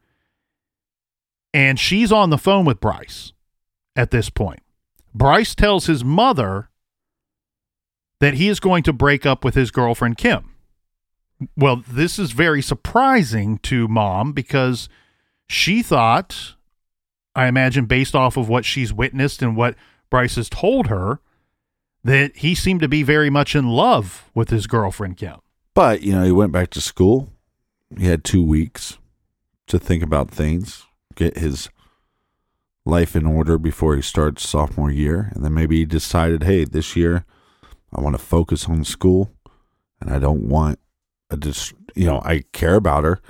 [1.53, 3.33] And she's on the phone with Bryce
[3.95, 4.61] at this point.
[5.15, 6.69] Bryce tells his mother
[8.19, 10.51] that he is going to break up with his girlfriend, Kim.
[11.57, 14.89] Well, this is very surprising to mom because
[15.49, 16.55] she thought,
[17.35, 19.77] I imagine, based off of what she's witnessed and what
[20.11, 21.21] Bryce has told her,
[22.05, 25.37] that he seemed to be very much in love with his girlfriend Kim.
[25.73, 27.31] But, you know, he went back to school.
[27.99, 28.99] He had two weeks
[29.67, 30.85] to think about things,
[31.17, 31.71] get his
[32.85, 35.33] life in order before he starts sophomore year.
[35.35, 37.25] And then maybe he decided, hey, this year
[37.93, 39.33] I want to focus on school
[40.01, 40.79] and I don't want
[41.31, 43.21] a dis- you know, I care about her,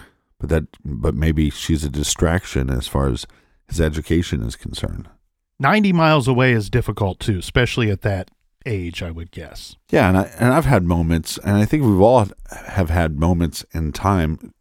[0.41, 3.27] but that but maybe she's a distraction as far as
[3.69, 5.09] his education is concerned.
[5.61, 8.31] 90 miles away is difficult too, especially at that
[8.67, 9.77] age, I would guess.
[9.91, 13.65] Yeah, and I and I've had moments, and I think we've all have had moments
[13.73, 14.53] in time,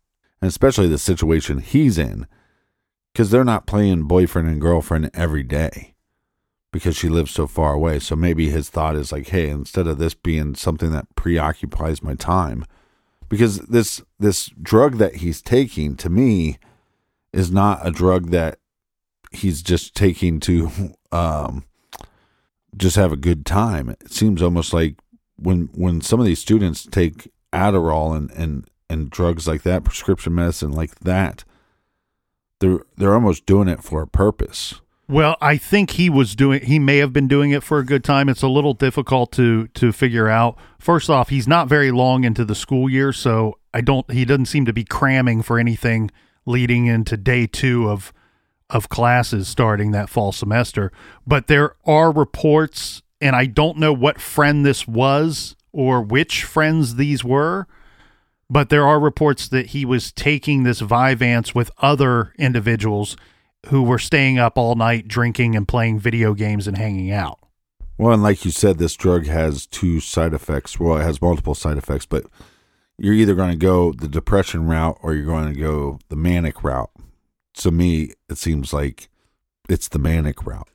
[0.42, 2.28] and especially the situation he's in,
[3.12, 5.94] because they're not playing boyfriend and girlfriend every day,
[6.72, 8.00] because she lives so far away.
[8.00, 12.16] So maybe his thought is like, hey, instead of this being something that preoccupies my
[12.16, 12.66] time,
[13.30, 16.58] because this this drug that he's taking to me
[17.32, 18.60] is not a drug that
[19.32, 20.70] he's just taking to
[21.12, 21.66] um
[22.78, 23.90] just have a good time.
[23.90, 24.96] It seems almost like
[25.38, 30.36] when when some of these students take Adderall and and and drugs like that, prescription
[30.36, 31.44] medicine like that,
[32.60, 34.82] they're they're almost doing it for a purpose.
[35.10, 38.04] Well, I think he was doing he may have been doing it for a good
[38.04, 38.30] time.
[38.30, 40.58] It's a little difficult to to figure out.
[40.80, 44.46] First off, he's not very long into the school year, so I don't he doesn't
[44.46, 46.10] seem to be cramming for anything
[46.46, 48.14] leading into day 2 of
[48.70, 50.92] of classes starting that fall semester.
[51.26, 56.96] But there are reports, and I don't know what friend this was or which friends
[56.96, 57.68] these were,
[58.50, 63.18] but there are reports that he was taking this Vyvanse with other individuals
[63.68, 67.40] who were staying up all night drinking and playing video games and hanging out.
[67.98, 70.80] Well, and like you said, this drug has two side effects.
[70.80, 72.26] Well, it has multiple side effects, but
[72.98, 76.64] you're either going to go the depression route or you're going to go the manic
[76.64, 76.92] route.
[77.56, 79.10] To me, it seems like
[79.70, 80.70] it's the manic route.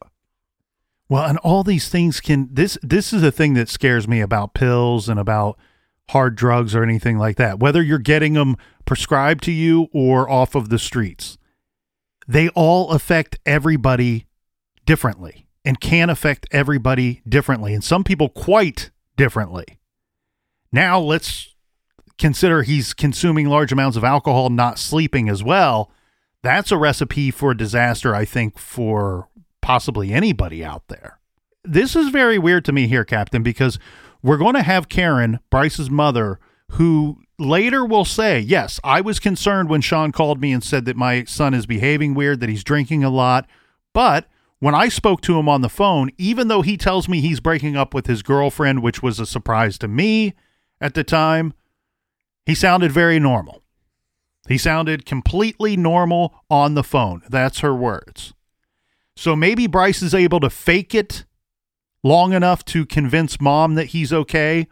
[1.09, 4.55] Well, and all these things can this this is a thing that scares me about
[4.55, 5.59] pills and about
[6.11, 7.59] hard drugs or anything like that.
[7.59, 11.39] Whether you're getting them prescribed to you or off of the streets.
[12.27, 14.27] They all affect everybody
[14.85, 19.79] differently and can affect everybody differently and some people quite differently.
[20.73, 21.55] Now, let's
[22.19, 25.91] consider he's consuming large amounts of alcohol, not sleeping as well.
[26.43, 29.29] That's a recipe for disaster, I think, for
[29.61, 31.19] possibly anybody out there.
[31.65, 33.79] This is very weird to me here, Captain, because
[34.23, 36.39] we're going to have Karen, Bryce's mother,
[36.73, 40.97] who later will say, Yes, I was concerned when Sean called me and said that
[40.97, 43.49] my son is behaving weird, that he's drinking a lot.
[43.93, 44.27] But
[44.61, 47.77] when I spoke to him on the phone, even though he tells me he's breaking
[47.77, 50.35] up with his girlfriend, which was a surprise to me
[50.81, 51.55] at the time,
[52.47, 53.63] he sounded very normal.
[54.49, 57.23] He sounded completely normal on the phone.
[57.29, 58.35] That's her words.
[59.17, 61.25] So maybe Bryce is able to fake it
[62.03, 64.69] long enough to convince mom that he's okay,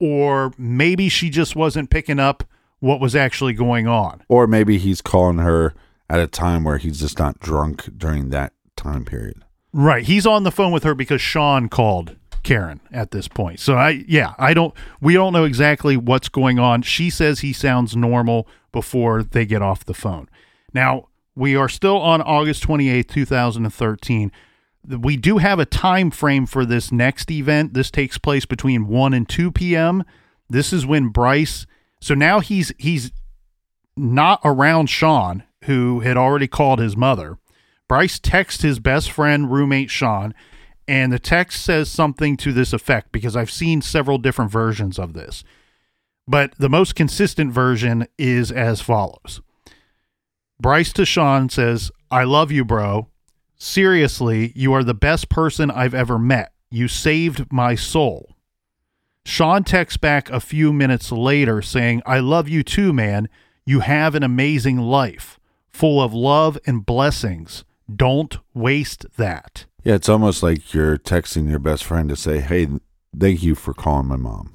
[0.00, 2.44] or maybe she just wasn't picking up
[2.80, 4.22] what was actually going on.
[4.28, 5.74] Or maybe he's calling her
[6.10, 9.42] at a time where he's just not drunk during that time period.
[9.72, 10.04] Right.
[10.04, 13.58] He's on the phone with her because Sean called Karen at this point.
[13.58, 16.82] So I yeah, I don't we don't know exactly what's going on.
[16.82, 20.28] She says he sounds normal before they get off the phone.
[20.74, 24.30] Now, we are still on August 28th, 2013.
[24.86, 27.72] We do have a time frame for this next event.
[27.72, 30.04] This takes place between 1 and 2 p.m.
[30.50, 31.66] This is when Bryce
[32.04, 33.12] so now he's he's
[33.96, 37.38] not around Sean, who had already called his mother.
[37.88, 40.34] Bryce texts his best friend, roommate Sean,
[40.86, 45.14] and the text says something to this effect because I've seen several different versions of
[45.14, 45.44] this.
[46.26, 49.40] But the most consistent version is as follows
[50.60, 53.08] Bryce to Sean says, I love you, bro.
[53.56, 56.52] Seriously, you are the best person I've ever met.
[56.70, 58.36] You saved my soul.
[59.26, 63.28] Sean texts back a few minutes later saying, I love you too, man.
[63.64, 65.38] You have an amazing life,
[65.70, 67.64] full of love and blessings.
[67.94, 69.66] Don't waste that.
[69.82, 72.68] Yeah, it's almost like you're texting your best friend to say, "Hey,
[73.18, 74.54] thank you for calling my mom.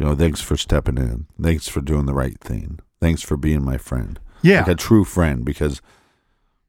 [0.00, 1.26] You know, thanks for stepping in.
[1.40, 2.80] Thanks for doing the right thing.
[3.00, 4.60] Thanks for being my friend." Yeah.
[4.60, 5.82] Like a true friend because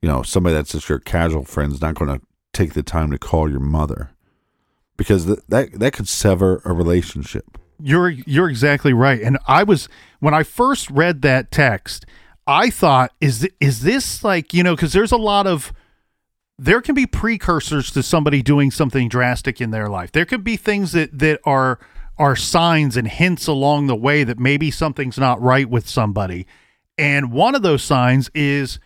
[0.02, 3.12] you know, somebody that's just your casual friend is not going to take the time
[3.12, 4.12] to call your mother
[4.98, 7.58] because th- that that could sever a relationship.
[7.80, 9.22] You're you're exactly right.
[9.22, 9.88] And I was
[10.20, 12.06] when I first read that text,
[12.46, 15.72] I thought is th- is this like, you know, cuz there's a lot of
[16.58, 20.12] there can be precursors to somebody doing something drastic in their life.
[20.12, 21.80] There could be things that that are
[22.22, 26.46] are signs and hints along the way that maybe something's not right with somebody.
[26.98, 28.80] And one of those signs is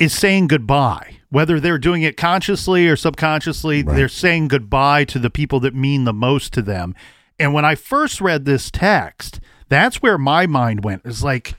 [0.00, 1.18] is saying goodbye.
[1.30, 3.94] Whether they're doing it consciously or subconsciously, Right.
[3.94, 6.96] they're saying goodbye to the people that mean the most to them.
[7.38, 11.02] And when I first read this text, that's where my mind went.
[11.04, 11.54] It's like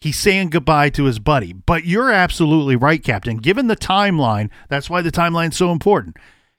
[0.00, 1.52] he's saying goodbye to his buddy.
[1.52, 3.36] But you're absolutely right, Captain.
[3.36, 6.16] Given the timeline, that's why the timeline's so important.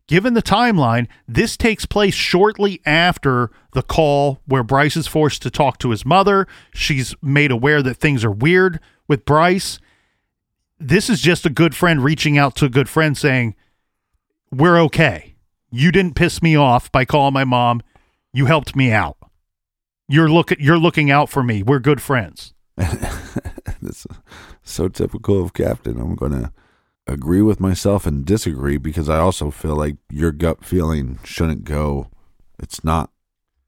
[0.09, 5.51] Given the timeline, this takes place shortly after the call where Bryce is forced to
[5.51, 6.47] talk to his mother.
[6.73, 9.77] She's made aware that things are weird with Bryce.
[10.79, 13.53] This is just a good friend reaching out to a good friend saying,
[14.51, 15.35] We're okay.
[15.69, 17.83] You didn't piss me off by calling my mom.
[18.33, 19.17] You helped me out.
[20.07, 21.61] You're look you're looking out for me.
[21.61, 22.55] We're good friends.
[22.77, 24.07] That's
[24.63, 25.99] so typical of Captain.
[25.99, 26.51] I'm to
[27.13, 32.09] agree with myself and disagree because I also feel like your gut feeling shouldn't go.
[32.59, 33.09] It's not,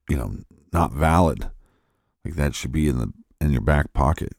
[0.09, 0.35] you know,
[0.73, 1.49] not valid.
[2.25, 4.33] Like that should be in the in your back pocket.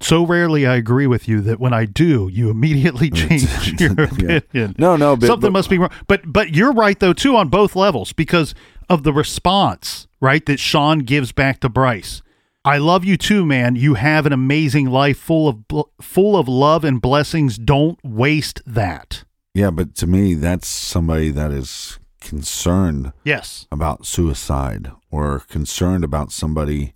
[0.00, 3.44] So rarely I agree with you that when I do, you immediately change
[3.80, 4.36] your Yeah.
[4.36, 4.74] opinion.
[4.78, 5.90] No, no, but, Something but- must be wrong.
[6.08, 8.54] But but you're right though too on both levels because
[8.88, 12.20] of the response, right, that Sean gives back to Bryce.
[12.64, 13.74] I love you too, man.
[13.74, 17.58] You have an amazing life full of bl- full of love and blessings.
[17.58, 19.24] Don't waste that.
[19.54, 23.66] Yeah, but to me, that's somebody that is concerned Yes.
[23.72, 26.94] about suicide or concerned about somebody.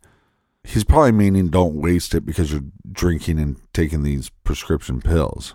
[0.62, 5.55] He's probably meaning don't waste it because you're drinking and taking these prescription pills.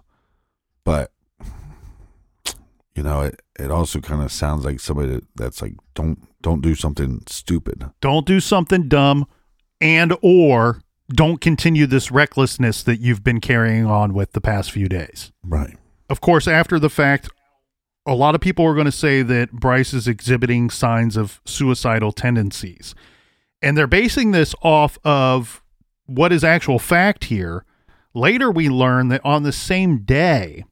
[0.83, 1.11] But,
[2.95, 6.75] you know, it, it also kind of sounds like somebody that's like, don't, don't do
[6.75, 7.89] something stupid.
[8.01, 9.25] Don't do something dumb
[9.81, 14.87] and or don't continue this recklessness that you've been carrying on with the past few
[14.87, 15.31] days.
[15.43, 15.77] Right.
[16.09, 17.29] Of course, after the fact,
[18.05, 22.11] a lot of people are going to say that Bryce is exhibiting signs of suicidal
[22.11, 22.95] tendencies.
[23.61, 25.61] And they're basing this off of
[26.05, 27.65] what is actual fact here.
[28.13, 30.65] Later, we learn that on the same day,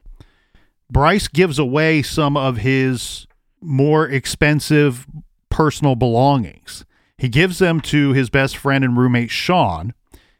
[0.92, 3.28] Bryce gives away some of his
[3.62, 5.06] more expensive
[5.50, 6.86] personal belongings.
[7.20, 9.94] He gives them to his best friend and roommate, Sean.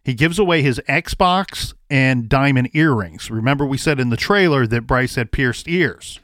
[0.04, 3.30] He gives away his Xbox and diamond earrings.
[3.30, 6.20] Remember, we said in the trailer that Bryce had pierced ears.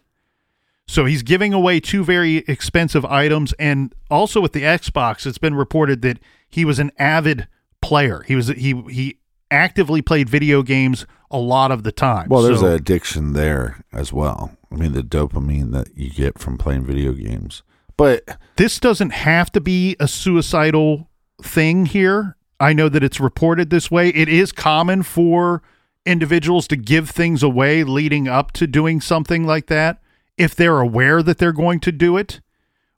[0.87, 3.53] So he's giving away two very expensive items.
[3.59, 7.47] And also with the Xbox, it's been reported that he was an avid
[7.81, 8.23] player.
[8.25, 9.17] He was he he
[9.51, 12.29] actively played video games a lot of the time.
[12.29, 14.51] Well, there's So- an addiction there as well.
[14.71, 17.61] I mean, the dopamine that you get from playing video games.
[17.97, 21.09] But this doesn't have to be a suicidal
[21.41, 22.35] thing here.
[22.59, 24.09] I know that it's reported this way.
[24.09, 25.61] It is common for
[26.05, 29.99] individuals to give things away leading up to doing something like that
[30.37, 32.41] if they're aware that they're going to do it.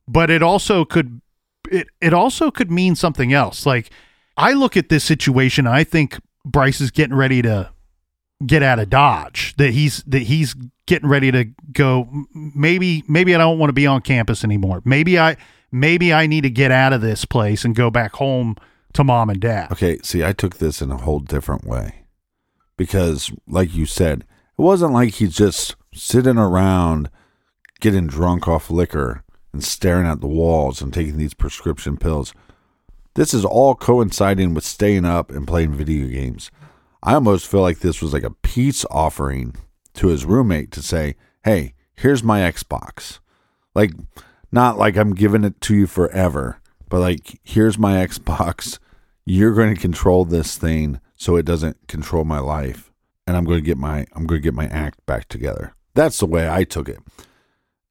[0.08, 1.22] But it also could
[1.70, 3.66] it it also could mean something else.
[3.66, 3.92] Like
[4.36, 7.72] I look at this situation, I think Bryce is getting ready to
[8.46, 9.56] get out of Dodge.
[9.58, 12.10] That he's that he's getting ready to go.
[12.34, 14.82] Maybe maybe I don't want to be on campus anymore.
[14.86, 15.38] Maybe I
[15.72, 18.56] maybe I need to get out of this place and go back home
[18.94, 19.72] to mom and dad.
[19.72, 22.06] Okay, see, I took this in a whole different way
[22.78, 24.22] because, like you said,
[24.58, 27.10] it wasn't like he's just sitting around
[27.80, 29.24] getting drunk off liquor
[29.54, 32.34] and staring at the walls and taking these prescription pills.
[33.16, 36.52] This is all coinciding with staying up and playing video games.
[37.04, 39.56] I almost feel like this was like a peace offering
[39.96, 43.20] to his roommate to say, hey, here's my Xbox.
[43.76, 43.92] Like,
[44.52, 48.80] not like I'm giving it to you forever, but like, here's my Xbox.
[49.26, 52.92] You're going to control this thing so it doesn't control my life.
[53.26, 55.74] And I'm going to get my I'm going to get my act back together.
[55.94, 57.00] That's the way I took it.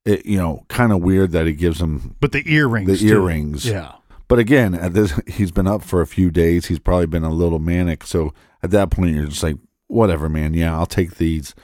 [0.03, 3.07] It you know, kind of weird that he gives him But the earrings, the too.
[3.13, 3.65] earrings.
[3.67, 3.93] yeah.
[4.27, 6.65] But again, at this he's been up for a few days.
[6.67, 8.03] He's probably been a little manic.
[8.03, 8.33] So
[8.63, 10.53] at that point, you're just like, whatever, man.
[10.53, 11.55] Yeah, I'll take these.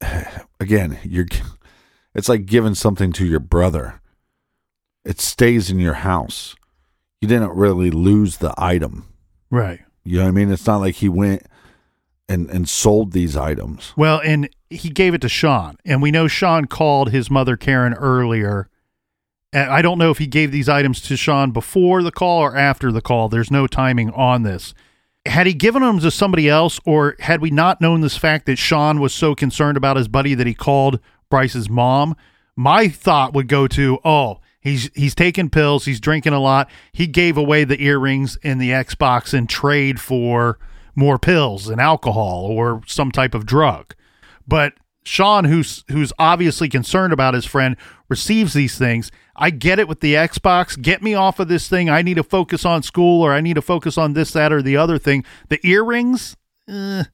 [0.60, 1.26] Again, you're.
[2.14, 4.00] It's like giving something to your brother.
[5.04, 6.56] It stays in your house.
[7.20, 9.06] You didn't really lose the item.
[9.50, 9.80] Right.
[10.04, 10.50] You know what I mean?
[10.50, 11.46] It's not like he went
[12.28, 13.92] and and sold these items.
[13.96, 17.94] Well, and he gave it to Sean, and we know Sean called his mother Karen
[17.94, 18.68] earlier.
[19.52, 22.92] I don't know if he gave these items to Sean before the call or after
[22.92, 23.28] the call.
[23.28, 24.74] There's no timing on this.
[25.26, 28.56] Had he given them to somebody else, or had we not known this fact that
[28.56, 30.98] Sean was so concerned about his buddy that he called
[31.28, 32.16] Bryce's mom,
[32.56, 36.70] my thought would go to, oh, he's he's taking pills, he's drinking a lot.
[36.92, 40.58] He gave away the earrings and the Xbox in trade for
[40.94, 43.94] more pills and alcohol or some type of drug.
[44.46, 47.76] But Sean, who's who's obviously concerned about his friend,
[48.08, 49.10] receives these things.
[49.34, 50.80] I get it with the Xbox.
[50.80, 51.88] Get me off of this thing.
[51.88, 54.60] I need to focus on school, or I need to focus on this, that, or
[54.60, 55.24] the other thing.
[55.48, 56.36] The earrings,
[56.68, 57.04] eh,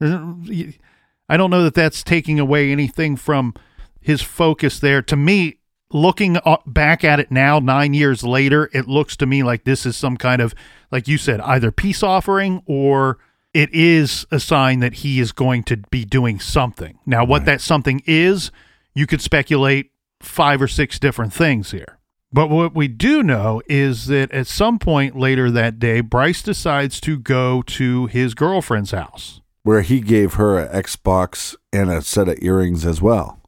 [0.00, 3.54] I don't know that that's taking away anything from
[4.00, 5.02] his focus there.
[5.02, 5.58] To me,
[5.92, 9.96] looking back at it now, nine years later, it looks to me like this is
[9.96, 10.54] some kind of,
[10.90, 13.18] like you said, either peace offering or
[13.54, 16.98] it is a sign that he is going to be doing something.
[17.06, 18.50] Now, what that something is,
[18.94, 21.98] you could speculate five or six different things here.
[22.30, 27.00] But what we do know is that at some point later that day, Bryce decides
[27.00, 29.40] to go to his girlfriend's house.
[29.62, 33.40] Where he gave her an Xbox and a set of earrings as well.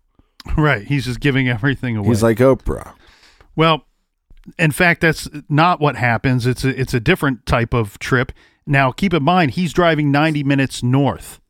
[0.56, 0.86] Right.
[0.86, 2.08] He's just giving everything away.
[2.08, 2.94] He's like Oprah.
[3.54, 3.84] Well,
[4.58, 6.46] in fact, that's not what happens.
[6.46, 8.32] It's a, it's a different type of trip.
[8.66, 11.40] Now, keep in mind, he's driving 90 minutes north,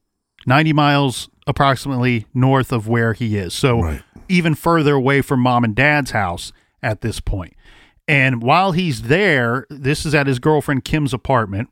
[0.46, 3.52] 90 miles approximately north of where he is.
[3.52, 4.02] So, Right.
[4.28, 6.52] even further away from mom and dad's house
[6.82, 7.54] at this point.
[8.08, 11.68] And while he's there, this is at his girlfriend Kim's apartment.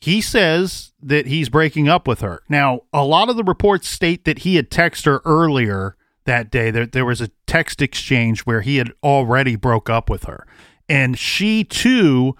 [0.00, 2.42] He says that he's breaking up with her.
[2.48, 5.96] Now, a lot of the reports state that he had texted her earlier
[6.26, 6.70] that day.
[6.70, 10.46] There, there was a text exchange where he had already broke up with her.
[10.88, 12.36] And she too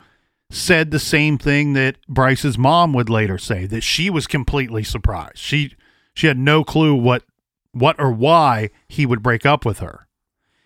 [0.50, 5.38] said the same thing that Bryce's mom would later say that she was completely surprised.
[5.38, 5.74] She
[6.14, 7.24] she had no clue what
[7.72, 10.06] what or why he would break up with her.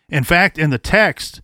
[0.08, 1.40] In fact, in the text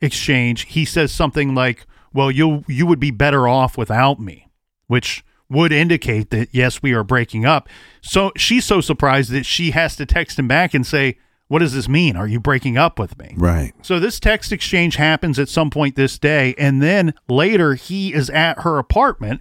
[0.00, 4.48] exchange, he says something like, "Well, you you would be better off without me,"
[4.86, 7.68] which would indicate that yes, we are breaking up.
[8.00, 11.18] So she's so surprised that she has to text him back and say,
[11.48, 12.16] "What does this mean?
[12.16, 13.72] Are you breaking up with me?" Right.
[13.82, 18.30] So this text exchange happens at some point this day, and then later he is
[18.30, 19.40] at her apartment,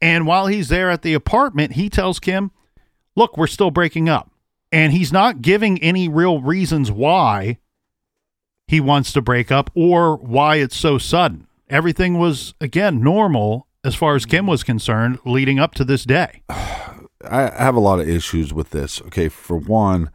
[0.00, 2.50] and while he's there at the apartment, he tells Kim,
[3.16, 4.30] "Look, we're still breaking up.
[4.72, 7.58] And he's not giving any real reasons why
[8.68, 11.48] he wants to break up or why it's so sudden.
[11.68, 16.42] Everything was, again, normal as far as Kim was concerned leading up to this day.
[16.48, 19.02] I have a lot of issues with this.
[19.02, 20.10] Okay, for one,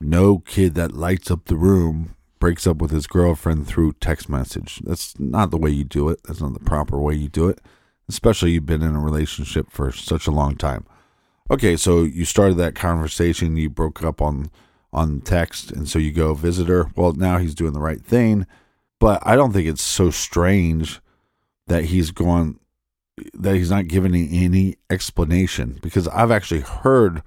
[0.00, 4.80] no kid that lights up the room breaks up with his girlfriend through text message.
[4.84, 6.20] That's not the way you do it.
[6.24, 7.60] That's not the proper way you do it,
[8.08, 10.86] especially you've been in a relationship for such a long time.
[11.50, 14.50] Okay, so you started that conversation, you broke up on
[14.90, 16.90] on text, and so you go visit her.
[16.96, 18.46] Well, now he's doing the right thing,
[18.98, 21.00] but I don't think it's so strange
[21.66, 22.58] that he's going
[23.34, 27.22] that he's not giving any explanation because I've actually heard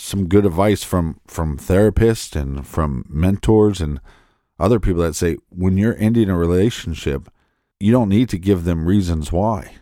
[0.00, 4.00] some good advice from from therapists and from mentors and
[4.58, 7.28] other people that say when you're ending a relationship,
[7.78, 9.74] you don't need to give them reasons why.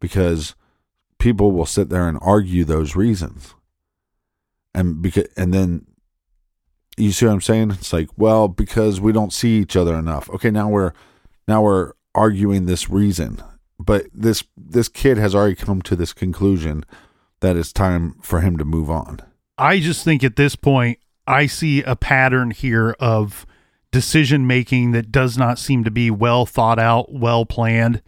[0.00, 0.54] Because
[1.18, 3.54] people will sit there and argue those reasons.
[4.72, 5.86] And because and then
[6.96, 7.72] you see what I'm saying?
[7.72, 10.30] It's like, well, because we don't see each other enough.
[10.30, 10.92] Okay, now we're
[11.48, 13.42] now we're arguing this reason.
[13.80, 16.84] But this this kid has already come to this conclusion
[17.40, 19.20] that it's time for him to move on.
[19.56, 23.46] I just think at this point, I see a pattern here of
[23.90, 28.02] decision making that does not seem to be well thought out, well planned,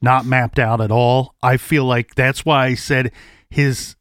[0.00, 1.34] not mapped out at all.
[1.42, 3.12] I feel like that's why I said
[3.50, 3.96] his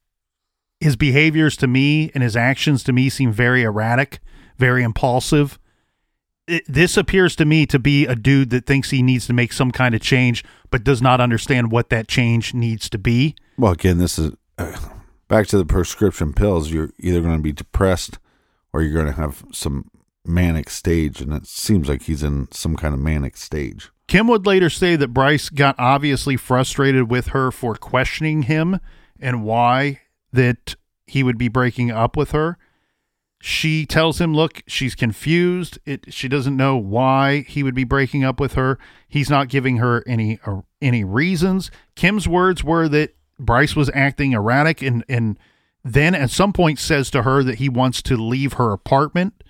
[0.79, 4.19] his behaviors to me and his actions to me seem very erratic,
[4.57, 5.57] very impulsive.
[6.47, 9.51] It, this appears to me to be a dude that thinks he needs to make
[9.51, 13.35] some kind of change, but does not understand what that change needs to be.
[13.57, 14.33] Well, again, this is
[15.27, 16.71] back to the prescription pills.
[16.71, 18.19] You're either going to be depressed
[18.73, 19.89] or you're going to have some
[20.25, 23.89] manic stage, and it seems like he's in some kind of manic stage.
[24.07, 28.79] Kim would later say that Bryce got obviously frustrated with her for questioning him
[29.19, 30.01] and why
[30.31, 32.57] that he would be breaking up with her.
[33.39, 35.77] She tells him, "Look, she's confused.
[35.85, 38.79] It, she doesn't know why he would be breaking up with her.
[39.07, 44.33] He's not giving her any uh, any reasons." Kim's words were that Bryce was acting
[44.33, 45.37] erratic and and
[45.83, 49.43] then at some point says to her that he wants to leave her apartment.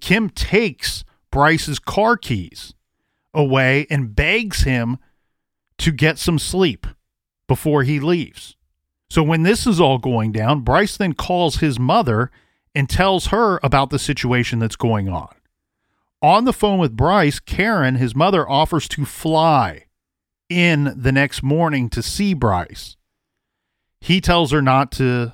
[0.00, 2.74] Kim takes Bryce's car keys
[3.32, 4.98] away and begs him
[5.78, 6.86] to get some sleep
[7.46, 8.56] before he leaves.
[9.10, 12.30] So when this is all going down, Bryce then calls his mother
[12.74, 15.34] and tells her about the situation that's going on.
[16.20, 19.84] On the phone with Bryce, Karen, his mother, offers to fly
[20.48, 22.96] in the next morning to see Bryce.
[24.04, 25.32] He tells her not to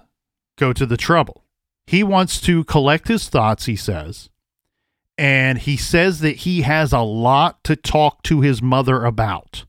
[0.57, 1.43] go to the trouble.
[1.89, 4.31] He wants to collect his thoughts, he says,
[5.19, 9.65] and he says that he has a lot to talk to his mother about.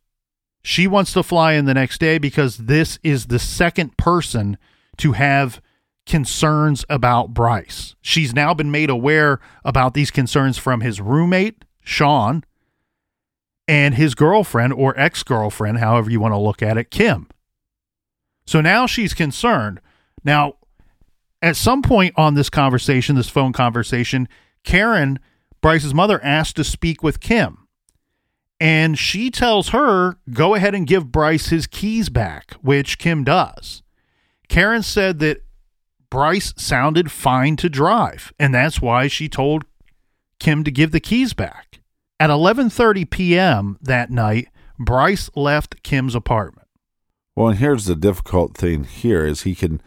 [0.61, 4.59] She wants to fly in the next day because this is the second person
[4.97, 5.63] to have
[6.05, 7.95] concerns about Bryce.
[8.01, 12.43] She's now been made aware about these concerns from his roommate, Sean,
[13.67, 17.27] and his girlfriend or ex girlfriend, however you want to look at it, Kim.
[18.51, 19.79] So now she's concerned.
[20.25, 20.55] Now,
[21.41, 24.27] at some point on this conversation, this phone conversation,
[24.65, 25.19] Karen,
[25.61, 27.65] Bryce's mother, asked to speak with Kim.
[28.59, 33.83] And she tells her, go ahead and give Bryce his keys back, which Kim does.
[34.49, 35.45] Karen said that
[36.09, 39.63] Bryce sounded fine to drive, and that's why she told
[40.41, 41.79] Kim to give the keys back.
[42.19, 43.77] At 11:30 p.m.
[43.81, 46.60] that night, Bryce left Kim's apartment.
[47.35, 49.81] Well, and here's the difficult thing here is he can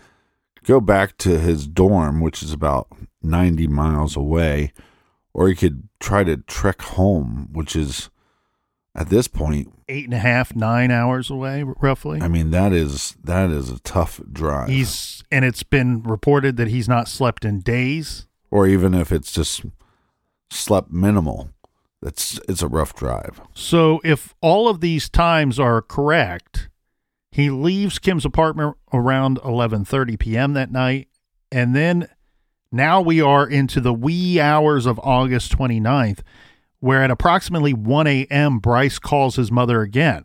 [0.65, 2.89] go back to his dorm, which is about
[3.23, 4.73] 90 miles away,
[5.33, 8.09] or he could try to trek home, which is
[8.95, 12.21] at this point eight and a half, nine hours away, roughly.
[12.23, 14.69] I mean, that is that is a tough drive.
[14.69, 19.33] He's and it's been reported that he's not slept in days, or even if it's
[19.33, 19.63] just
[20.51, 21.51] slept minimal,
[22.03, 23.41] it's it's a rough drive.
[23.55, 26.69] So if all of these times are correct,
[27.35, 30.53] he leaves Kim's apartment around 11:30 p.m.
[30.55, 31.09] that night
[31.51, 32.09] and then
[32.71, 36.21] now we are into the wee hours of August 29th
[36.85, 40.23] where at approximately 1 a.m., Bryce calls his mother again.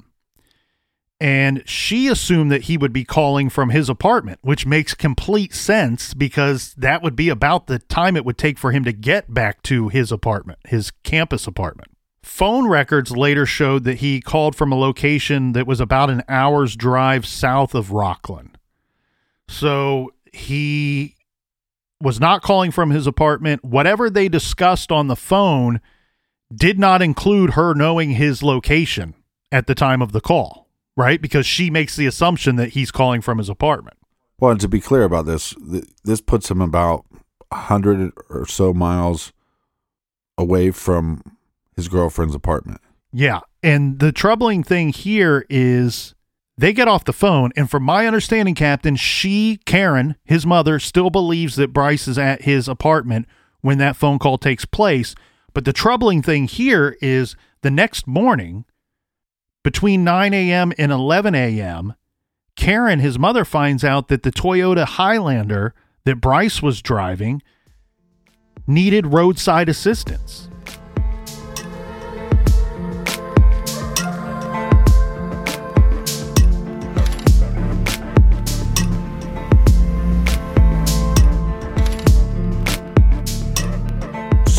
[1.21, 6.13] And she assumed that he would be calling from his apartment, which makes complete sense
[6.13, 9.63] because that would be about the time it would take for him to get back
[9.63, 11.91] to his apartment, his campus apartment.
[12.29, 16.75] Phone records later showed that he called from a location that was about an hour's
[16.75, 18.51] drive south of Rocklin.
[19.49, 21.15] So he
[21.99, 23.65] was not calling from his apartment.
[23.65, 25.81] Whatever they discussed on the phone
[26.53, 29.15] did not include her knowing his location
[29.51, 31.21] at the time of the call, right?
[31.21, 33.97] Because she makes the assumption that he's calling from his apartment.
[34.39, 37.05] Well, and to be clear about this, th- this puts him about
[37.51, 39.33] a hundred or so miles
[40.37, 41.23] away from
[41.79, 42.81] his girlfriend's apartment.
[43.13, 43.39] Yeah.
[43.63, 46.13] And the troubling thing here is
[46.57, 47.51] they get off the phone.
[47.55, 52.41] And from my understanding, Captain, she, Karen, his mother, still believes that Bryce is at
[52.41, 53.27] his apartment
[53.61, 55.15] when that phone call takes place.
[55.53, 58.65] But the troubling thing here is the next morning,
[59.63, 60.73] between 9 a.m.
[60.77, 61.95] and 11 a.m.,
[62.55, 65.73] Karen, his mother, finds out that the Toyota Highlander
[66.03, 67.41] that Bryce was driving
[68.67, 70.48] needed roadside assistance.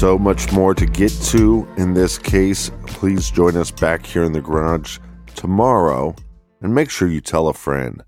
[0.01, 2.71] So much more to get to in this case.
[2.87, 4.99] Please join us back here in the garage
[5.35, 6.17] tomorrow
[6.63, 8.03] and make sure you tell a friend.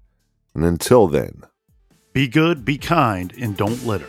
[0.54, 1.42] And until then,
[2.14, 4.08] Be good, be kind, and don't litter.